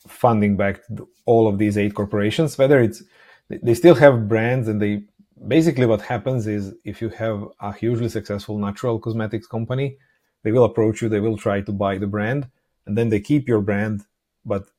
[0.07, 0.81] funding back
[1.25, 2.55] all of these eight corporations.
[2.55, 3.01] Whether it's
[3.49, 5.03] they still have brands and they
[5.47, 9.97] basically what happens is if you have a hugely successful natural cosmetics company,
[10.43, 12.47] they will approach you, they will try to buy the brand,
[12.85, 14.03] and then they keep your brand,
[14.45, 14.69] but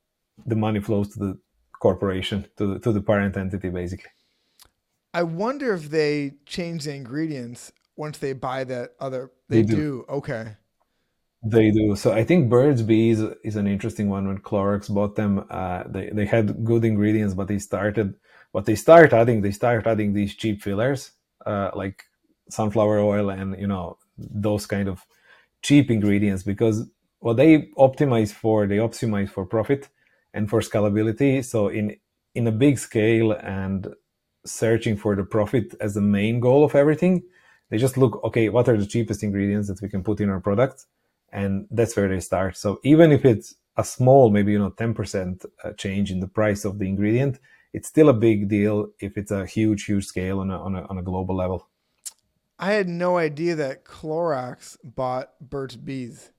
[0.45, 1.39] the money flows to the
[1.79, 4.11] corporation, to the, to the parent entity, basically.
[5.13, 9.31] I wonder if they change the ingredients once they buy that other.
[9.49, 9.75] They, they do.
[9.75, 10.05] do.
[10.09, 10.55] Okay.
[11.43, 11.95] They do.
[11.95, 14.27] So I think Burt's Bees is an interesting one.
[14.27, 18.15] When Clorox bought them, uh, they they had good ingredients, but they started
[18.51, 19.41] what they start adding.
[19.41, 21.11] They start adding these cheap fillers,
[21.45, 22.03] uh, like
[22.49, 25.05] sunflower oil and you know those kind of
[25.61, 26.87] cheap ingredients because
[27.27, 29.89] what they optimize for, they optimize for profit
[30.33, 31.43] and for scalability.
[31.43, 31.85] So in
[32.33, 33.81] in a big scale and
[34.45, 37.23] searching for the profit as the main goal of everything,
[37.69, 38.49] they just look okay.
[38.49, 40.85] What are the cheapest ingredients that we can put in our product?
[41.31, 42.57] and that's where they start.
[42.57, 46.27] So even if it's a small, maybe you know, ten percent uh, change in the
[46.27, 47.39] price of the ingredient,
[47.73, 50.85] it's still a big deal if it's a huge, huge scale on a on a,
[50.87, 51.67] on a global level.
[52.59, 56.31] I had no idea that Clorox bought Burt's Bees.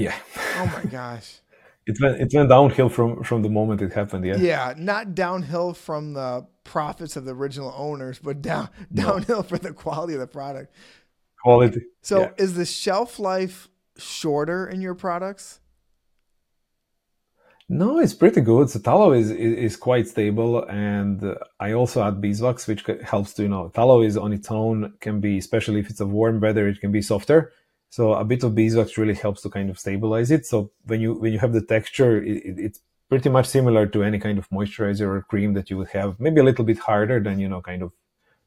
[0.00, 0.16] Yeah.
[0.58, 1.40] Oh my gosh.
[1.86, 4.24] it went it went downhill from from the moment it happened.
[4.24, 4.36] Yeah.
[4.36, 9.42] Yeah, not downhill from the profits of the original owners, but down downhill no.
[9.42, 10.74] for the quality of the product
[11.42, 11.82] quality.
[12.02, 12.30] So yeah.
[12.38, 15.60] is the shelf life shorter in your products?
[17.72, 18.68] No, it's pretty good.
[18.68, 23.42] So tallow is, is, is quite stable, and I also add beeswax, which helps to
[23.42, 26.66] you know tallow is on its own can be, especially if it's a warm weather,
[26.66, 27.52] it can be softer.
[27.90, 30.46] So a bit of beeswax really helps to kind of stabilize it.
[30.46, 34.20] So when you when you have the texture, it, it's pretty much similar to any
[34.20, 36.18] kind of moisturizer or cream that you would have.
[36.20, 37.92] Maybe a little bit harder than you know kind of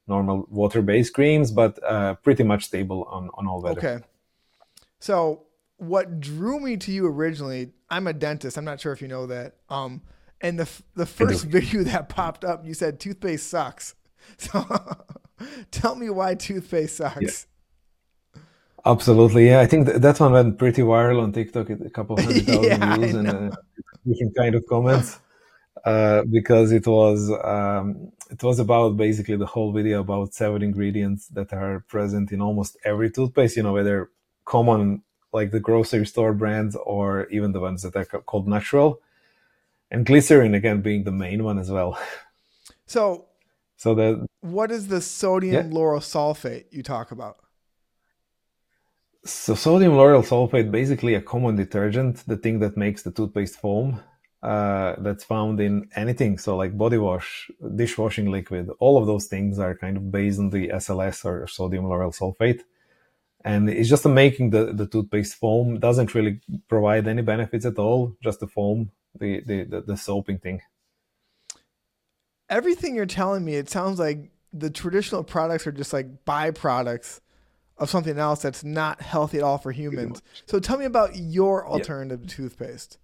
[0.07, 3.79] normal water-based creams, but uh, pretty much stable on, on all weather.
[3.79, 4.05] Okay.
[4.99, 5.43] So
[5.77, 8.57] what drew me to you originally, I'm a dentist.
[8.57, 9.57] I'm not sure if you know that.
[9.69, 10.01] Um,
[10.39, 13.95] and the the first video that popped up, you said toothpaste sucks.
[14.37, 14.65] So
[15.69, 17.21] tell me why toothpaste sucks.
[17.21, 17.52] Yeah.
[18.85, 19.61] Absolutely, yeah.
[19.61, 21.69] I think th- that one went pretty viral on TikTok.
[21.69, 23.51] A couple hundred thousand yeah, views and uh,
[24.05, 25.19] different kind of comments.
[25.85, 31.27] Uh, because it was um, it was about basically the whole video about seven ingredients
[31.27, 33.57] that are present in almost every toothpaste.
[33.57, 34.09] You know, whether
[34.45, 38.99] common like the grocery store brands or even the ones that are called natural,
[39.91, 41.97] and glycerin again being the main one as well.
[42.85, 43.25] So,
[43.77, 45.77] so the what is the sodium yeah.
[45.77, 47.42] lauryl sulfate you talk about?
[49.25, 54.01] So sodium lauryl sulfate, basically a common detergent, the thing that makes the toothpaste foam
[54.41, 56.37] uh, that's found in anything.
[56.37, 60.49] So like body wash, dishwashing liquid, all of those things are kind of based on
[60.49, 62.63] the SLS or sodium lauryl sulfate.
[63.45, 68.17] And it's just making the, the toothpaste foam doesn't really provide any benefits at all,
[68.21, 70.61] just the foam, the, the, the, the soaping thing.
[72.49, 77.21] Everything you're telling me, it sounds like the traditional products are just like byproducts
[77.77, 80.21] of something else that's not healthy at all for humans.
[80.45, 82.29] So tell me about your alternative yeah.
[82.29, 82.97] toothpaste.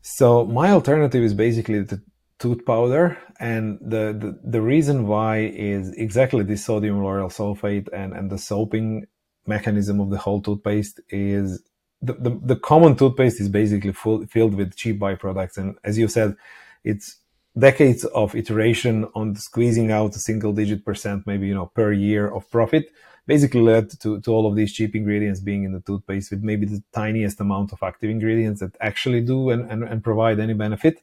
[0.00, 2.02] So my alternative is basically the
[2.38, 8.12] tooth powder, and the, the, the reason why is exactly the sodium lauryl sulfate and,
[8.12, 9.06] and the soaping
[9.46, 11.62] mechanism of the whole toothpaste is
[12.02, 16.08] the, the, the common toothpaste is basically full, filled with cheap byproducts, and as you
[16.08, 16.34] said,
[16.82, 17.16] it's
[17.58, 22.28] decades of iteration on squeezing out a single digit percent, maybe you know per year
[22.28, 22.90] of profit
[23.26, 26.66] basically led to, to all of these cheap ingredients being in the toothpaste with maybe
[26.66, 31.02] the tiniest amount of active ingredients that actually do and, and, and provide any benefit.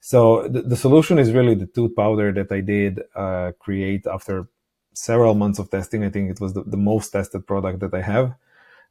[0.00, 4.48] So the, the solution is really the tooth powder that I did uh, create after
[4.92, 6.02] several months of testing.
[6.02, 8.34] I think it was the, the most tested product that I have,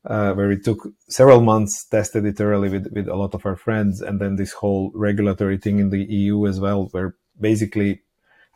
[0.05, 3.55] uh, where it took several months, tested it thoroughly with, with a lot of our
[3.55, 8.01] friends, and then this whole regulatory thing in the EU as well, where basically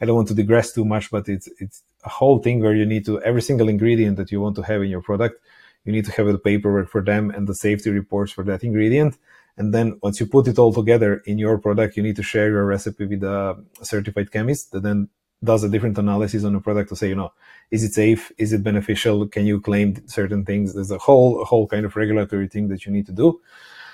[0.02, 2.86] I don't want to digress too much, but it's it's a whole thing where you
[2.86, 5.42] need to every single ingredient that you want to have in your product,
[5.86, 9.18] you need to have the paperwork for them and the safety reports for that ingredient.
[9.58, 12.50] And then once you put it all together in your product, you need to share
[12.50, 15.08] your recipe with a certified chemist that then
[15.44, 17.32] does a different analysis on a product to say, you know,
[17.72, 18.32] is it safe?
[18.38, 19.28] Is it beneficial?
[19.28, 20.74] Can you claim certain things?
[20.74, 23.42] There's a whole, a whole kind of regulatory thing that you need to do.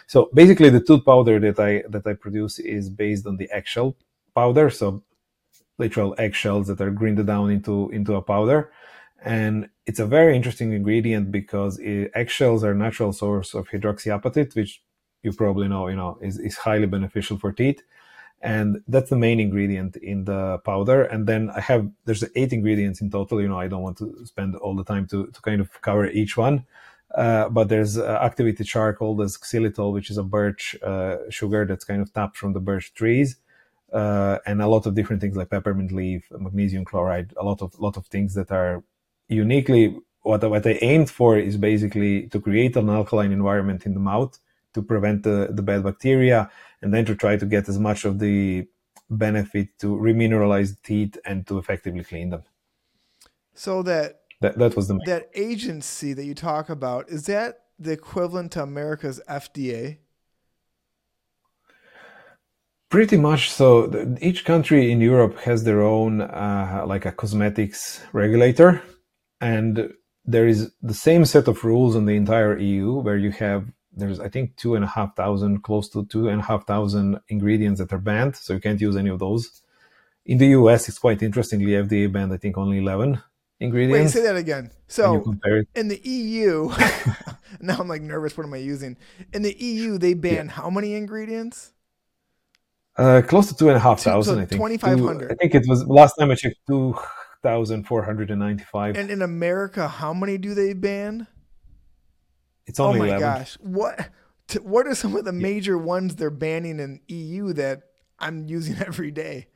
[0.07, 3.95] So basically the tooth powder that I, that I produce is based on the eggshell
[4.35, 4.69] powder.
[4.69, 5.03] So
[5.77, 8.71] literal eggshells that are grinded down into into a powder.
[9.23, 14.81] And it's a very interesting ingredient because it, eggshells are natural source of hydroxyapatite, which
[15.23, 17.81] you probably know, you know, is, is highly beneficial for teeth.
[18.41, 21.03] And that's the main ingredient in the powder.
[21.03, 23.39] And then I have, there's eight ingredients in total.
[23.39, 26.07] You know, I don't want to spend all the time to, to kind of cover
[26.07, 26.65] each one.
[27.13, 31.83] Uh, but there's uh, activated charcoal, there's xylitol, which is a birch uh, sugar that's
[31.83, 33.35] kind of tapped from the birch trees,
[33.91, 37.77] uh, and a lot of different things like peppermint leaf, magnesium chloride, a lot of
[37.79, 38.81] lot of things that are
[39.27, 43.99] uniquely what what I aimed for is basically to create an alkaline environment in the
[43.99, 44.37] mouth
[44.73, 46.49] to prevent the, the bad bacteria,
[46.81, 48.67] and then to try to get as much of the
[49.09, 52.43] benefit to remineralize teeth and to effectively clean them.
[53.53, 55.05] So that that, that was the main.
[55.05, 57.09] that agency that you talk about.
[57.09, 59.97] Is that the equivalent to America's FDA?
[62.89, 64.17] Pretty much so.
[64.19, 68.81] Each country in Europe has their own, uh, like a cosmetics regulator,
[69.39, 69.93] and
[70.25, 74.19] there is the same set of rules in the entire EU where you have there's
[74.19, 77.79] I think two and a half thousand, close to two and a half thousand ingredients
[77.79, 79.61] that are banned, so you can't use any of those.
[80.25, 83.21] In the US, it's quite interestingly FDA banned I think only eleven
[83.59, 84.15] ingredients.
[84.15, 84.71] Wait, say that again.
[84.87, 85.35] So
[85.75, 86.69] in the EU,
[87.59, 88.37] now I'm like nervous.
[88.37, 88.97] What am I using?
[89.33, 90.51] In the EU, they ban yeah.
[90.51, 91.73] how many ingredients?
[92.97, 94.35] Uh, close to two and a half thousand.
[94.35, 95.31] So I think twenty five hundred.
[95.31, 96.95] I think it was last time I checked two
[97.41, 98.97] thousand four hundred and ninety five.
[98.97, 101.27] And in America, how many do they ban?
[102.65, 102.99] It's only.
[102.99, 103.19] Oh my 11.
[103.19, 103.57] gosh!
[103.61, 104.09] What?
[104.61, 107.83] What are some of the major ones they're banning in EU that
[108.19, 109.47] I'm using every day?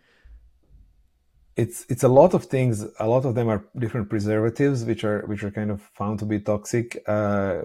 [1.55, 2.85] it's it's a lot of things.
[2.99, 6.25] A lot of them are different preservatives, which are which are kind of found to
[6.25, 7.01] be toxic.
[7.07, 7.61] Uh,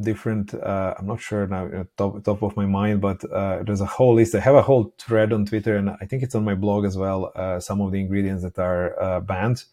[0.00, 0.54] different.
[0.54, 4.14] Uh, I'm not sure now, top top of my mind, but uh, there's a whole
[4.14, 4.34] list.
[4.34, 6.96] I have a whole thread on Twitter, and I think it's on my blog as
[6.96, 7.32] well.
[7.34, 9.64] Uh, some of the ingredients that are uh, banned,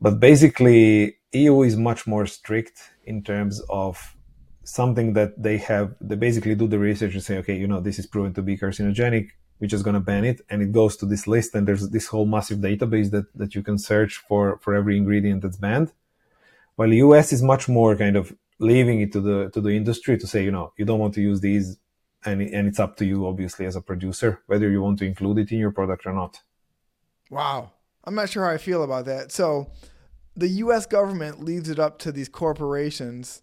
[0.00, 4.16] but basically, EU is much more strict in terms of
[4.64, 5.94] something that they have.
[6.00, 8.56] They basically do the research and say, okay, you know, this is proven to be
[8.56, 9.28] carcinogenic.
[9.60, 10.40] We're just going to ban it.
[10.48, 13.62] And it goes to this list and there's this whole massive database that, that you
[13.62, 15.92] can search for for every ingredient that's banned.
[16.76, 20.18] While the us is much more kind of leaving it to the to the industry
[20.18, 21.78] to say you know you don't want to use these
[22.26, 25.38] and, and it's up to you obviously as a producer whether you want to include
[25.38, 26.40] it in your product or not.
[27.30, 27.72] Wow.
[28.04, 29.30] I'm not sure how i feel about that.
[29.30, 29.70] So
[30.40, 33.42] the us government leaves it up to these corporations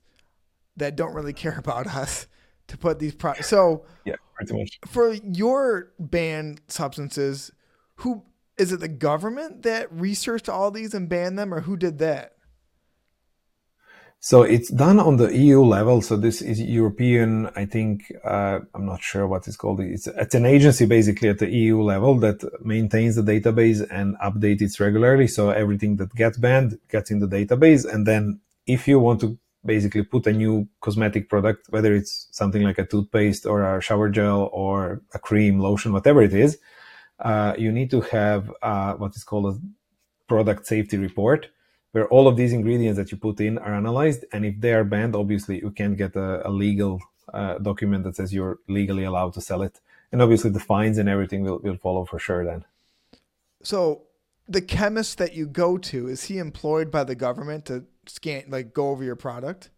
[0.76, 2.28] that don't really care about us
[2.68, 3.48] to put these products.
[3.48, 4.80] So yeah, pretty much.
[4.88, 7.52] For your banned substances,
[7.96, 8.24] who
[8.58, 8.80] is it?
[8.80, 12.37] The government that researched all these and banned them, or who did that?
[14.20, 16.02] So it's done on the EU level.
[16.02, 17.50] So this is European.
[17.56, 19.80] I think uh, I'm not sure what it's called.
[19.80, 24.62] It's it's an agency basically at the EU level that maintains the database and updates
[24.62, 25.28] it regularly.
[25.28, 29.38] So everything that gets banned gets in the database, and then if you want to
[29.64, 34.10] basically put a new cosmetic product, whether it's something like a toothpaste or a shower
[34.10, 36.58] gel or a cream, lotion, whatever it is,
[37.20, 39.60] uh, you need to have uh, what is called a
[40.28, 41.48] product safety report,
[41.98, 44.24] where all of these ingredients that you put in are analyzed.
[44.32, 47.02] And if they are banned, obviously you can't get a, a legal
[47.34, 49.80] uh, document that says you're legally allowed to sell it.
[50.12, 52.66] And obviously the fines and everything will, will follow for sure then.
[53.64, 54.04] So
[54.48, 58.76] the chemist that you go to, is he employed by the government to scan like
[58.76, 59.72] go over your product?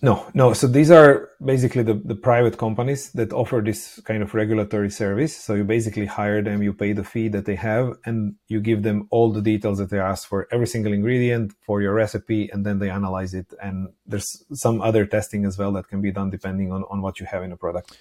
[0.00, 0.52] No, no.
[0.52, 5.36] So these are basically the, the private companies that offer this kind of regulatory service.
[5.36, 8.82] So you basically hire them, you pay the fee that they have, and you give
[8.82, 12.64] them all the details that they ask for every single ingredient for your recipe, and
[12.64, 13.52] then they analyze it.
[13.62, 17.20] And there's some other testing as well that can be done depending on, on what
[17.20, 17.96] you have in a product.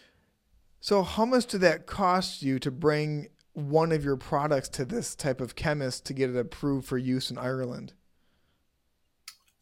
[0.80, 5.14] So how much did that cost you to bring one of your products to this
[5.16, 7.94] type of chemist to get it approved for use in Ireland?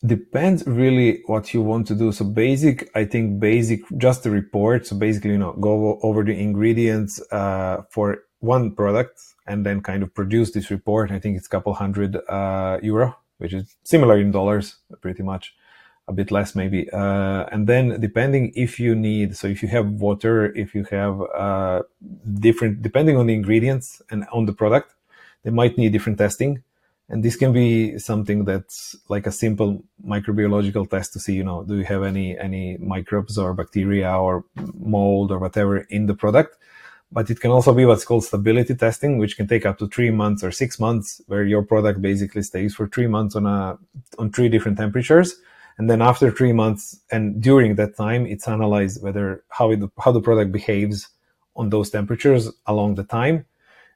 [0.05, 2.11] Depends really what you want to do.
[2.11, 4.87] So basic i think basic just the report.
[4.87, 10.03] So basically you know go over the ingredients uh, for one product and then kind
[10.03, 11.11] of produce this report.
[11.11, 15.55] I think it's a couple hundred uh, euro which is similar in dollars pretty much.
[16.07, 16.89] A bit less maybe.
[16.89, 21.21] Uh, and then depending if you need so if you have water if you have
[21.37, 21.83] uh,
[22.39, 24.95] different depending on the ingredients and on the product
[25.43, 26.63] they might need different testing
[27.09, 31.63] and this can be something that's like a simple microbiological test to see you know
[31.63, 34.45] do you have any any microbes or bacteria or
[34.75, 36.55] mold or whatever in the product.
[37.11, 40.11] But it can also be what's called stability testing which can take up to three
[40.11, 43.77] months or six months where your product basically stays for three months on a
[44.19, 45.35] on three different temperatures.
[45.79, 50.11] And then after three months and during that time it's analyzed whether how it, how
[50.11, 51.09] the product behaves
[51.55, 53.45] on those temperatures along the time.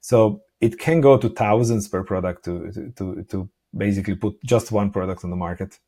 [0.01, 2.53] So it can go to thousands per product to
[2.97, 3.49] to to
[3.85, 5.79] basically put just one product on the market.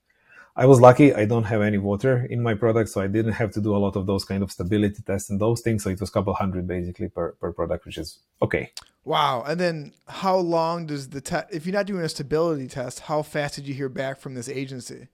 [0.58, 1.14] I was lucky.
[1.14, 3.82] I don't have any water in my product, so I didn't have to do a
[3.86, 5.84] lot of those kind of stability tests and those things.
[5.84, 8.72] So it was a couple hundred basically per, per product, which is okay.
[9.04, 9.44] Wow.
[9.46, 13.22] And then how long does the test, if you're not doing a stability test, how
[13.22, 15.10] fast did you hear back from this agency?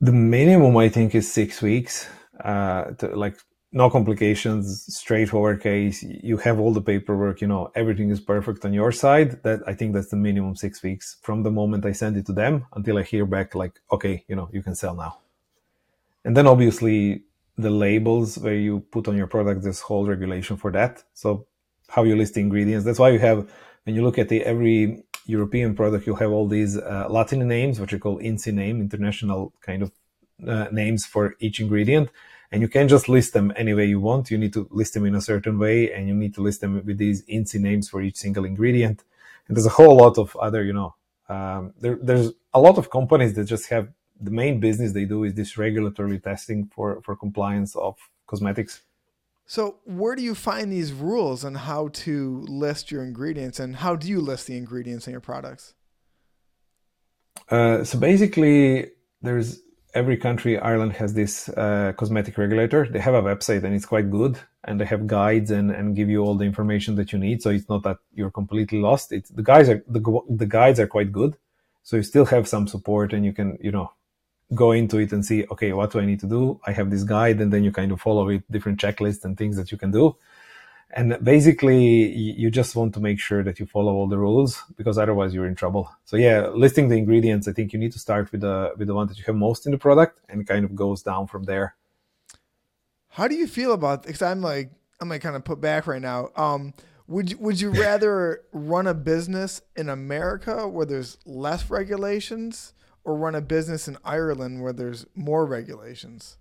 [0.00, 2.06] The minimum, I think, is six weeks.
[2.38, 3.36] Uh, to, like
[3.72, 6.02] no complications, straightforward case.
[6.02, 9.42] You have all the paperwork, you know, everything is perfect on your side.
[9.42, 12.32] That I think that's the minimum six weeks from the moment I send it to
[12.32, 15.18] them until I hear back, like, okay, you know, you can sell now.
[16.24, 17.24] And then obviously
[17.56, 21.02] the labels where you put on your product, this whole regulation for that.
[21.14, 21.46] So
[21.88, 22.84] how you list the ingredients.
[22.84, 23.50] That's why you have,
[23.84, 27.80] when you look at the every European product, you have all these uh, Latin names,
[27.80, 29.92] which are called INCI name, international kind of
[30.46, 32.10] uh, names for each ingredient
[32.52, 34.30] and you can't just list them any way you want.
[34.30, 36.82] You need to list them in a certain way, and you need to list them
[36.84, 39.02] with these INCI names for each single ingredient.
[39.48, 40.94] And there's a whole lot of other, you know,
[41.30, 43.88] um, there, there's a lot of companies that just have
[44.20, 47.96] the main business they do is this regulatory testing for for compliance of
[48.26, 48.82] cosmetics.
[49.46, 53.96] So, where do you find these rules on how to list your ingredients, and how
[53.96, 55.74] do you list the ingredients in your products?
[57.48, 58.90] Uh, so basically,
[59.22, 59.60] there's
[59.94, 62.86] every country, Ireland has this uh, cosmetic regulator.
[62.86, 66.08] They have a website and it's quite good, and they have guides and, and give
[66.08, 67.42] you all the information that you need.
[67.42, 69.12] So it's not that you're completely lost.
[69.12, 71.36] It's the guys are the the guides are quite good,
[71.82, 73.92] so you still have some support and you can you know
[74.54, 76.60] go into it and see okay what do I need to do.
[76.66, 79.56] I have this guide, and then you kind of follow it, different checklists and things
[79.56, 80.16] that you can do
[80.92, 84.98] and basically you just want to make sure that you follow all the rules because
[84.98, 85.90] otherwise you're in trouble.
[86.04, 88.94] So yeah listing the ingredients i think you need to start with the with the
[88.94, 91.74] one that you have most in the product and kind of goes down from there.
[93.08, 94.70] How do you feel about because i'm like
[95.00, 96.28] i'm like kind of put back right now.
[96.36, 96.74] Um
[97.08, 102.74] would you, would you rather run a business in america where there's less regulations
[103.04, 106.38] or run a business in ireland where there's more regulations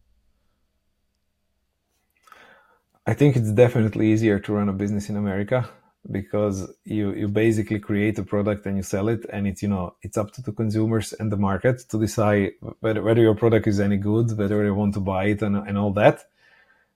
[3.05, 5.69] I think it's definitely easier to run a business in America
[6.11, 9.95] because you you basically create a product and you sell it and it's you know
[10.01, 13.79] it's up to the consumers and the market to decide whether, whether your product is
[13.79, 16.25] any good whether they want to buy it and, and all that.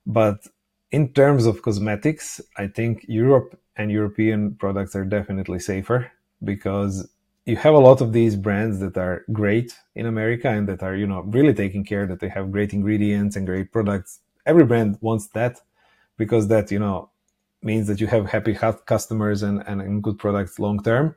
[0.07, 0.47] But
[0.91, 6.11] in terms of cosmetics i think europe and european products are definitely safer
[6.43, 7.09] because
[7.45, 10.95] you have a lot of these brands that are great in america and that are
[10.95, 14.19] you know really taking care that they have great ingredients and great products.
[14.45, 15.61] Every brand wants that
[16.17, 17.09] because that you know
[17.65, 18.53] means that you have happy
[18.85, 21.15] customers and, and, and good products long term.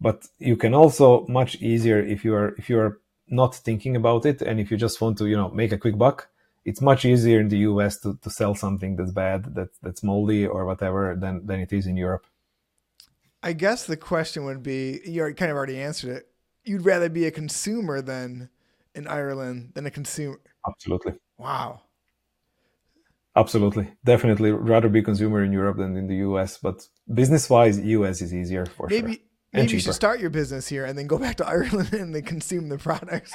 [0.00, 4.26] But you can also much easier if you are if you are not thinking about
[4.26, 6.28] it and if you just want to you know make a quick buck
[6.64, 10.46] it's much easier in the us to, to sell something that's bad that that's moldy
[10.46, 12.26] or whatever than than it is in europe.
[13.42, 16.28] I guess the question would be you kind of already answered it
[16.64, 18.50] you'd rather be a consumer than
[18.94, 20.40] in ireland than a consumer.
[20.68, 21.14] Absolutely.
[21.38, 21.80] Wow
[23.36, 26.56] Absolutely, definitely rather be consumer in Europe than in the US.
[26.56, 29.22] But business wise, US is easier for maybe, sure.
[29.52, 32.22] Maybe you should start your business here and then go back to Ireland and then
[32.22, 33.34] consume the products.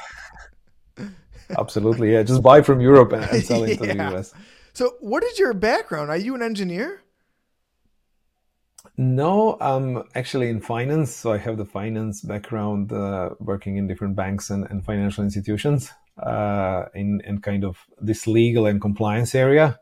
[1.57, 2.23] Absolutely, yeah.
[2.23, 4.09] Just buy from Europe and, and sell into yeah.
[4.09, 4.33] the US.
[4.73, 6.09] So, what is your background?
[6.09, 7.03] Are you an engineer?
[8.97, 11.11] No, I'm actually in finance.
[11.11, 15.91] So I have the finance background, uh, working in different banks and, and financial institutions
[16.17, 19.79] uh, in, in kind of this legal and compliance area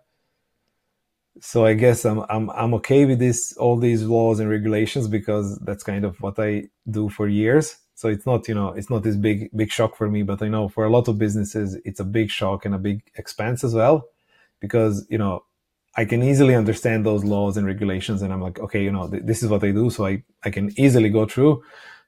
[1.41, 5.57] so I guess I'm I'm I'm okay with this all these laws and regulations because
[5.59, 7.77] that's kind of what I do for years.
[7.95, 10.47] So it's not you know it's not this big big shock for me, but I
[10.49, 13.73] know for a lot of businesses it's a big shock and a big expense as
[13.73, 14.07] well,
[14.59, 15.43] because you know
[15.95, 19.23] I can easily understand those laws and regulations, and I'm like okay you know th-
[19.25, 21.63] this is what I do, so I I can easily go through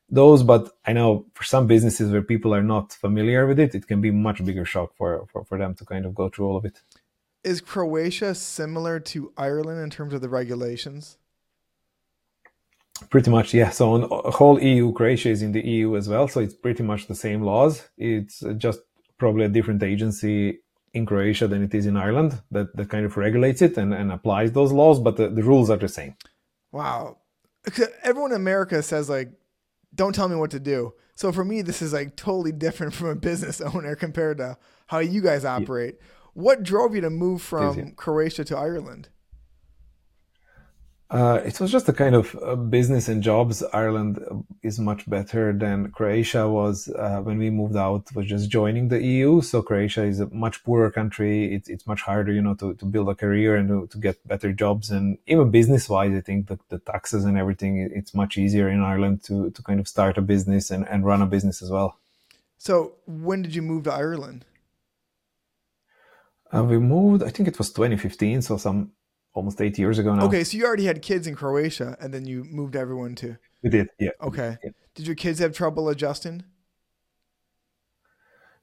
[0.09, 0.43] those.
[0.43, 4.01] But I know for some businesses where people are not familiar with it, it can
[4.01, 6.65] be much bigger shock for for, for them to kind of go through all of
[6.65, 6.82] it
[7.43, 11.17] is Croatia similar to Ireland in terms of the regulations?
[13.09, 13.71] Pretty much, yeah.
[13.71, 17.07] So on whole EU, Croatia is in the EU as well, so it's pretty much
[17.07, 17.89] the same laws.
[17.97, 18.81] It's uh, just
[19.17, 20.59] probably a different agency
[20.93, 24.11] in Croatia than it is in Ireland that, that kind of regulates it and, and
[24.11, 26.15] applies those laws, but the, the rules are the same.
[26.71, 27.17] Wow.
[28.03, 29.31] Everyone in America says like,
[29.95, 30.93] don't tell me what to do.
[31.15, 34.99] So for me, this is like totally different from a business owner compared to how
[34.99, 35.97] you guys operate.
[35.99, 39.09] Yeah what drove you to move from Croatia to Ireland?
[41.11, 43.61] Uh, it was just a kind of uh, business and jobs.
[43.73, 48.07] Ireland is much better than Croatia was uh, when we moved out.
[48.15, 51.53] Was just joining the EU, so Croatia is a much poorer country.
[51.53, 54.25] It's it's much harder, you know, to, to build a career and to, to get
[54.25, 54.89] better jobs.
[54.89, 58.82] And even business wise, I think the, the taxes and everything it's much easier in
[58.82, 61.97] Ireland to to kind of start a business and, and run a business as well.
[62.57, 64.45] So when did you move to Ireland?
[66.53, 67.23] Uh, we moved.
[67.23, 68.91] I think it was 2015, so some
[69.33, 70.25] almost eight years ago now.
[70.25, 73.37] Okay, so you already had kids in Croatia, and then you moved everyone to.
[73.63, 74.09] We did, yeah.
[74.21, 74.57] Okay.
[74.63, 74.71] Yeah.
[74.95, 76.43] Did your kids have trouble adjusting?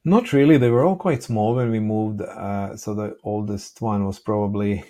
[0.05, 0.59] Not really.
[0.59, 2.21] They were all quite small when we moved.
[2.21, 4.85] Uh, so the oldest one was probably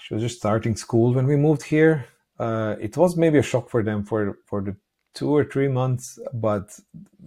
[0.00, 2.06] she was just starting school when we moved here.
[2.38, 4.76] Uh, it was maybe a shock for them for for the
[5.14, 6.78] two or three months, but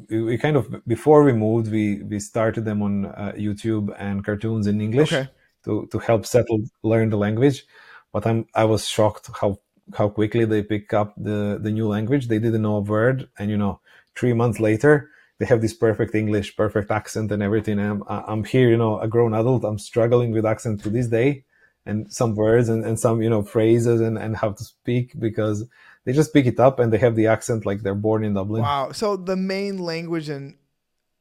[0.09, 4.23] we, we kind of before we moved, we we started them on uh, YouTube and
[4.25, 5.29] cartoons in English Okay.
[5.65, 7.65] to to help settle learn the language.
[8.11, 9.59] But I'm I was shocked how
[9.97, 12.27] how quickly they pick up the the new language.
[12.27, 13.79] They didn't know a word, and you know,
[14.15, 15.09] three months later,
[15.39, 17.79] they have this perfect English, perfect accent, and everything.
[17.79, 19.63] And I'm I'm here, you know, a grown adult.
[19.65, 21.45] I'm struggling with accent to this day,
[21.85, 25.65] and some words and, and some you know phrases and and how to speak because
[26.05, 28.61] they just pick it up and they have the accent like they're born in Dublin.
[28.61, 28.91] Wow.
[28.91, 30.57] So the main language in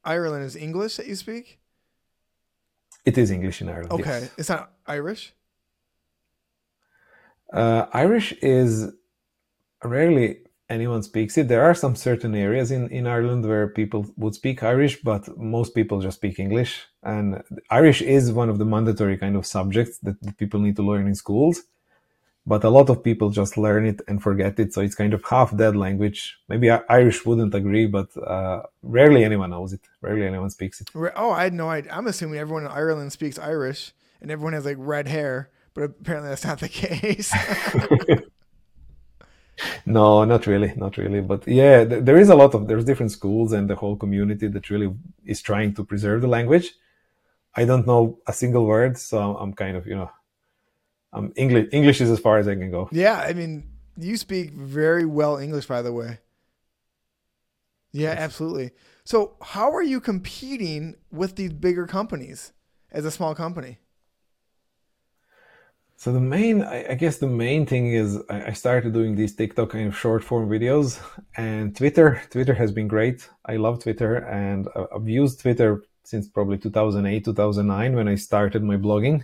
[0.05, 1.59] Ireland is English that you speak?
[3.05, 3.93] It is English in Ireland.
[3.93, 4.21] Okay.
[4.23, 4.31] yes.
[4.39, 5.35] It's not Irish?
[7.53, 8.93] Uh, Irish is
[9.85, 10.39] rarely
[10.73, 11.49] anyone speaks it.
[11.49, 15.75] There are some certain areas in, in Ireland where people would speak Irish, but most
[15.75, 16.87] people just speak English.
[17.03, 20.83] And Irish is one of the mandatory kind of subjects that, that people need to
[20.83, 21.63] learn in schools.
[22.45, 24.75] But a lot of people just learn it and forget it.
[24.75, 26.39] So it's kind of half dead language.
[26.49, 29.81] Maybe Irish wouldn't agree, but uh, rarely anyone knows it.
[30.01, 30.91] Rarely anyone speaks it.
[31.15, 31.93] Oh, I had no idea.
[31.93, 36.31] I'm assuming everyone in Ireland speaks Irish and everyone has like red hair, but apparently
[36.31, 37.33] that's not the case.
[39.87, 41.21] No, not really, not really.
[41.21, 44.49] But yeah, th- there is a lot of there's different schools and the whole community
[44.49, 46.73] that really is trying to preserve the language.
[47.55, 50.11] I don't know a single word, so I'm kind of you know,
[51.13, 51.69] Um, I'm English.
[51.73, 52.89] English is as far as I can go.
[52.93, 53.65] yeah, I mean,
[53.99, 56.19] you speak very well English, by the way.
[57.93, 58.19] Yeah, Yes.
[58.19, 58.71] absolutely.
[59.05, 62.53] So, how are you competing with these bigger companies
[62.91, 63.79] as a small company?
[65.97, 69.71] So the main, I, guess the main thing is I, I started doing these TikTok
[69.71, 71.01] kind of short form videos
[71.37, 72.21] and Twitter.
[72.29, 73.29] Twitter has been great.
[73.47, 78.65] I love Twitter and uh, I've used Twitter since probably 2008, 2009 when I started
[78.65, 79.23] my blogging.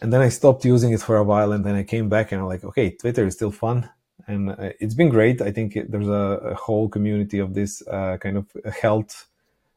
[0.00, 2.40] And then I stopped using it for a while and then I came back and
[2.40, 3.90] I'm like, okay, Twitter is still fun.
[4.26, 5.40] And uh, it's been great.
[5.40, 8.46] I think there's a, a whole community of this uh, kind of
[8.80, 9.26] health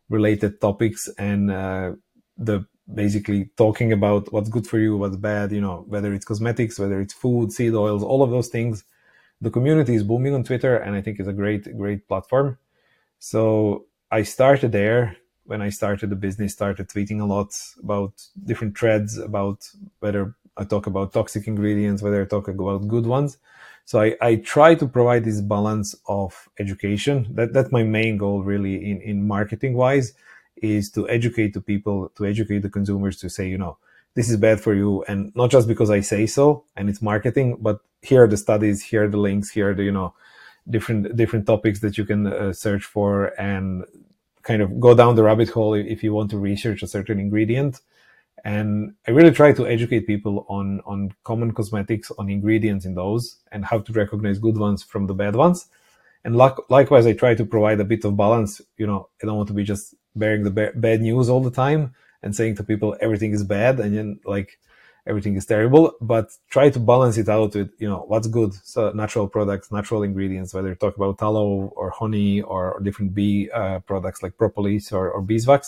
[0.10, 1.94] related topics and uh,
[2.38, 6.78] the basically talking about what's good for you, what's bad, you know, whether it's cosmetics,
[6.78, 8.84] whether it's food, seed oils, all of those things.
[9.40, 12.58] The community is booming on Twitter and I think it's a great, great platform.
[13.20, 15.16] So I started there
[15.46, 18.14] when I started the business, started tweeting a lot about
[18.46, 19.70] different threads about
[20.00, 23.38] whether I talk about toxic ingredients, whether I talk about good ones.
[23.86, 27.28] So I, I try to provide this balance of education.
[27.32, 30.14] That that's my main goal really in, in marketing wise
[30.58, 33.78] is to educate the people, to educate the consumers to say, you know,
[34.14, 35.04] this is bad for you.
[35.08, 38.84] And not just because I say so and it's marketing, but here are the studies,
[38.84, 40.14] here are the links, here are the, you know,
[40.70, 43.86] different, different topics that you can uh, search for and
[44.44, 47.82] kind of go down the rabbit hole if you want to research a certain ingredient.
[48.44, 53.38] And I really try to educate people on, on common cosmetics, on ingredients in those
[53.52, 55.68] and how to recognize good ones from the bad ones.
[56.24, 58.62] And like, likewise, I try to provide a bit of balance.
[58.78, 61.52] You know, I don't want to be just bearing the ba- bad news all the
[61.52, 64.60] time and saying to people everything is bad and then like
[65.12, 68.52] everything is terrible, but try to balance it out with, you know, what's good.
[68.74, 71.50] So natural products, natural ingredients, whether you talk about tallow
[71.80, 75.62] or honey or, different bee uh, products like propolis or, or beeswax.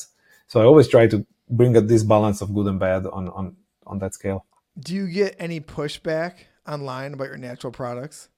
[0.48, 1.18] So I always try to
[1.60, 4.46] bring up this balance of good and bad on, on, on that scale.
[4.80, 6.34] Do you get any pushback
[6.68, 8.30] online about your natural products?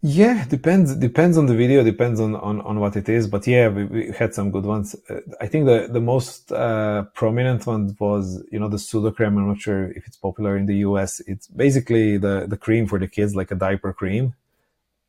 [0.00, 3.26] Yeah, depends depends on the video, depends on on, on what it is.
[3.26, 4.94] But yeah, we, we had some good ones.
[5.10, 9.36] Uh, I think the the most uh, prominent one was you know the Sudocrem.
[9.36, 11.18] I'm not sure if it's popular in the US.
[11.26, 14.34] It's basically the the cream for the kids, like a diaper cream,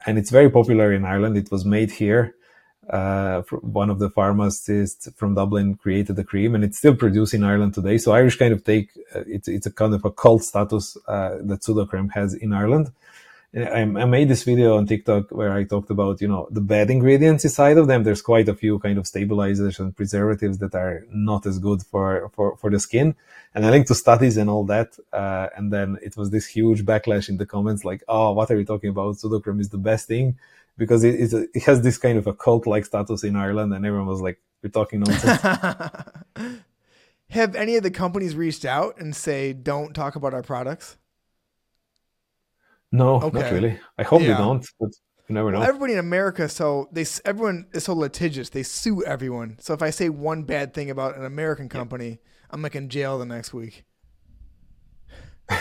[0.08, 1.38] and it's very popular in Ireland.
[1.38, 2.36] It was made here.
[2.90, 7.44] Uh, one of the pharmacists from Dublin created the cream, and it's still produced in
[7.44, 8.00] Ireland today.
[8.00, 11.38] So Irish kind of take uh, it's it's a kind of a cult status uh,
[11.42, 12.92] that Sudocrem has in Ireland
[13.56, 16.92] I, I made this video on TikTok where I talked about, you know, the bad
[16.92, 18.04] ingredients inside of them.
[18.04, 22.30] There's quite a few kind of stabilizers and preservatives that are not as good for,
[22.36, 23.16] for, for the skin.
[23.56, 24.96] And I linked to studies and all that.
[25.12, 28.60] Uh, and then it was this huge backlash in the comments like, oh, what are
[28.60, 29.16] you talking about?
[29.16, 30.38] Sudocrem is the best thing
[30.78, 33.74] because it, a, it has this kind of a cult like status in Ireland.
[33.74, 35.42] And everyone was like, you're talking nonsense.
[37.32, 40.98] Have any of the companies reached out and say, don't talk about our products?
[42.92, 43.40] No, okay.
[43.40, 43.80] not really.
[43.98, 44.30] I hope yeah.
[44.30, 44.90] they don't, but
[45.28, 45.62] you never know.
[45.62, 48.50] Everybody in America, so they everyone is so litigious.
[48.50, 49.58] They sue everyone.
[49.60, 52.16] So if I say one bad thing about an American company, yeah.
[52.50, 53.84] I'm like in jail the next week.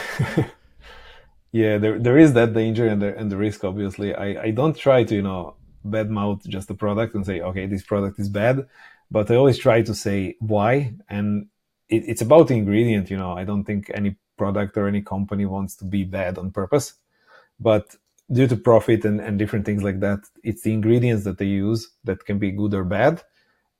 [1.52, 3.62] yeah, there there is that danger and the and the risk.
[3.62, 5.56] Obviously, I I don't try to you know
[5.86, 8.66] badmouth just the product and say okay this product is bad,
[9.10, 11.48] but I always try to say why and
[11.90, 13.10] it, it's about the ingredient.
[13.10, 16.52] You know, I don't think any product or any company wants to be bad on
[16.52, 16.94] purpose
[17.60, 17.96] but
[18.30, 21.90] due to profit and, and different things like that, it's the ingredients that they use
[22.04, 23.22] that can be good or bad.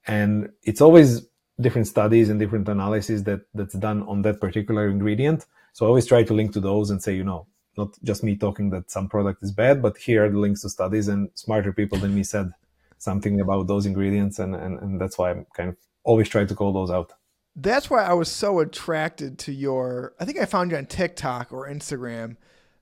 [0.07, 1.27] And it's always
[1.61, 5.47] different studies and different analysis that that's done on that particular ingredient.
[5.73, 8.37] So I always try to link to those and say, you know, not just me
[8.37, 11.73] talking that some product is bad, but here are the links to studies and smarter
[11.73, 12.51] people than me said
[12.99, 14.39] something about those ingredients.
[14.39, 17.13] And, and, and that's why I'm kind of always try to call those out.
[17.55, 21.53] That's why I was so attracted to your, I think I found you on TikTok
[21.53, 22.37] or Instagram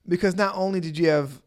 [0.07, 1.41] because not only did you have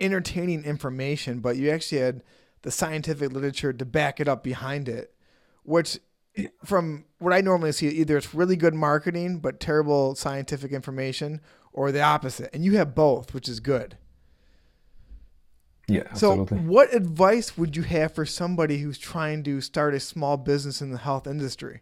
[0.00, 2.22] entertaining information, but you actually had
[2.62, 5.14] the scientific literature to back it up behind it,
[5.62, 5.98] which
[6.64, 11.40] from what I normally see, either it's really good marketing but terrible scientific information,
[11.72, 12.50] or the opposite.
[12.54, 13.96] And you have both, which is good.
[15.88, 16.58] Yeah, absolutely.
[16.58, 20.80] So, what advice would you have for somebody who's trying to start a small business
[20.80, 21.80] in the health industry?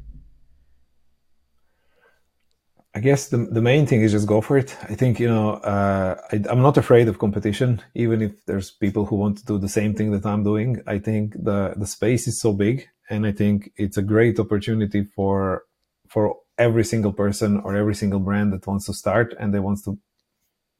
[2.92, 4.76] I guess the, the main thing is just go for it.
[4.82, 9.06] I think, you know, uh, I, am not afraid of competition, even if there's people
[9.06, 10.82] who want to do the same thing that I'm doing.
[10.88, 15.04] I think the, the space is so big and I think it's a great opportunity
[15.04, 15.64] for,
[16.08, 19.82] for every single person or every single brand that wants to start and they wants
[19.84, 19.96] to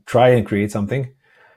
[0.05, 1.15] try and create something.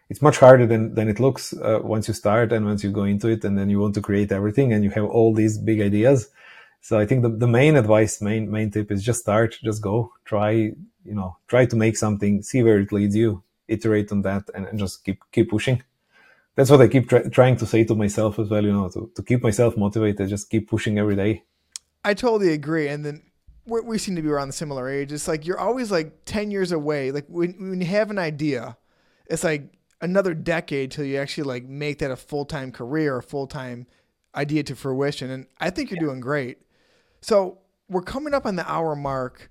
[0.10, 3.06] It's much harder than, than it looks uh, once you start and once you go
[3.06, 5.82] into it and then you want to create everything and you have all these big
[5.82, 6.30] ideas
[6.84, 10.12] so I think the, the main advice, main main tip is just start, just go,
[10.26, 14.50] try, you know, try to make something, see where it leads you, iterate on that,
[14.54, 15.82] and, and just keep keep pushing.
[16.56, 19.10] That's what I keep try, trying to say to myself as well, you know, to,
[19.16, 21.44] to keep myself motivated, just keep pushing every day.
[22.04, 22.90] I totally agree.
[22.90, 23.24] And then
[23.66, 25.14] we seem to be around the similar age.
[25.14, 27.12] It's like you're always like 10 years away.
[27.12, 28.76] Like when, when you have an idea,
[29.28, 33.24] it's like another decade till you actually like make that a full time career, a
[33.24, 33.88] full time
[34.36, 35.30] idea to fruition.
[35.30, 36.08] And I think you're yeah.
[36.08, 36.58] doing great.
[37.24, 39.50] So we're coming up on the hour mark.